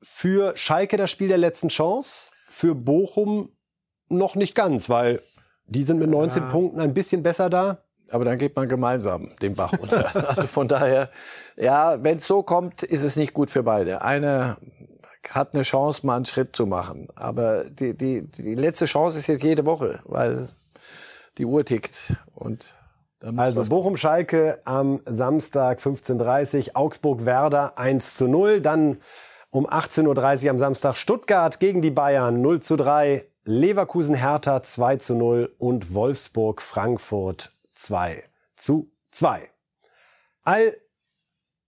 [0.01, 3.51] Für Schalke das Spiel der letzten Chance, für Bochum
[4.09, 5.21] noch nicht ganz, weil
[5.67, 6.49] die sind mit 19 ja.
[6.49, 7.83] Punkten ein bisschen besser da.
[8.11, 10.29] Aber dann geht man gemeinsam den Bach runter.
[10.29, 11.11] also von daher,
[11.57, 14.03] ja, wenn es so kommt, ist es nicht gut für beide.
[14.03, 14.59] Einer
[15.31, 17.09] hat eine Chance, mal einen Schritt zu machen.
[17.15, 20.49] Aber die, die, die letzte Chance ist jetzt jede Woche, weil
[21.37, 22.15] die Uhr tickt.
[22.35, 22.75] Und
[23.37, 28.61] also Bochum-Schalke am Samstag 15.30 Uhr, Augsburg-Werder 1 zu 0.
[28.61, 28.99] Dann
[29.51, 33.25] um 18.30 Uhr am Samstag Stuttgart gegen die Bayern 0 zu 3.
[33.45, 38.25] Leverkusen-Hertha 2 zu 0 und Wolfsburg-Frankfurt 2
[38.57, 39.49] zu 2.
[40.43, 40.77] All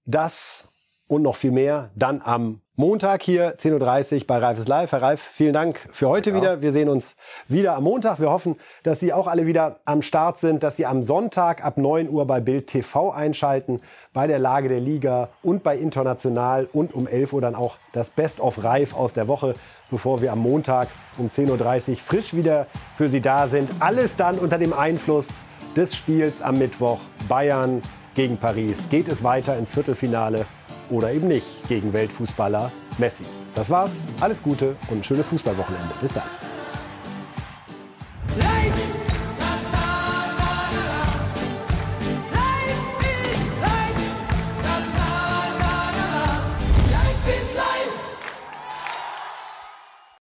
[0.05, 0.69] das
[1.07, 4.93] und noch viel mehr dann am Montag hier 10.30 Uhr bei Reifes Live.
[4.93, 6.43] Herr Reif, vielen Dank für heute genau.
[6.43, 6.63] wieder.
[6.63, 7.15] Wir sehen uns
[7.47, 8.21] wieder am Montag.
[8.21, 11.77] Wir hoffen, dass Sie auch alle wieder am Start sind, dass Sie am Sonntag ab
[11.77, 13.83] 9 Uhr bei Bild TV einschalten,
[14.13, 18.09] bei der Lage der Liga und bei International und um 11 Uhr dann auch das
[18.09, 19.55] Best of Reif aus der Woche,
[19.91, 20.89] bevor wir am Montag
[21.19, 23.69] um 10.30 Uhr frisch wieder für Sie da sind.
[23.81, 25.29] Alles dann unter dem Einfluss
[25.77, 27.83] des Spiels am Mittwoch Bayern
[28.15, 28.89] gegen Paris.
[28.91, 30.47] Geht es weiter ins Viertelfinale
[30.91, 33.25] oder eben nicht gegen Weltfußballer Messi?
[33.55, 33.93] Das war's.
[34.21, 35.95] Alles Gute und ein schönes Fußballwochenende.
[36.01, 36.25] Bis dann.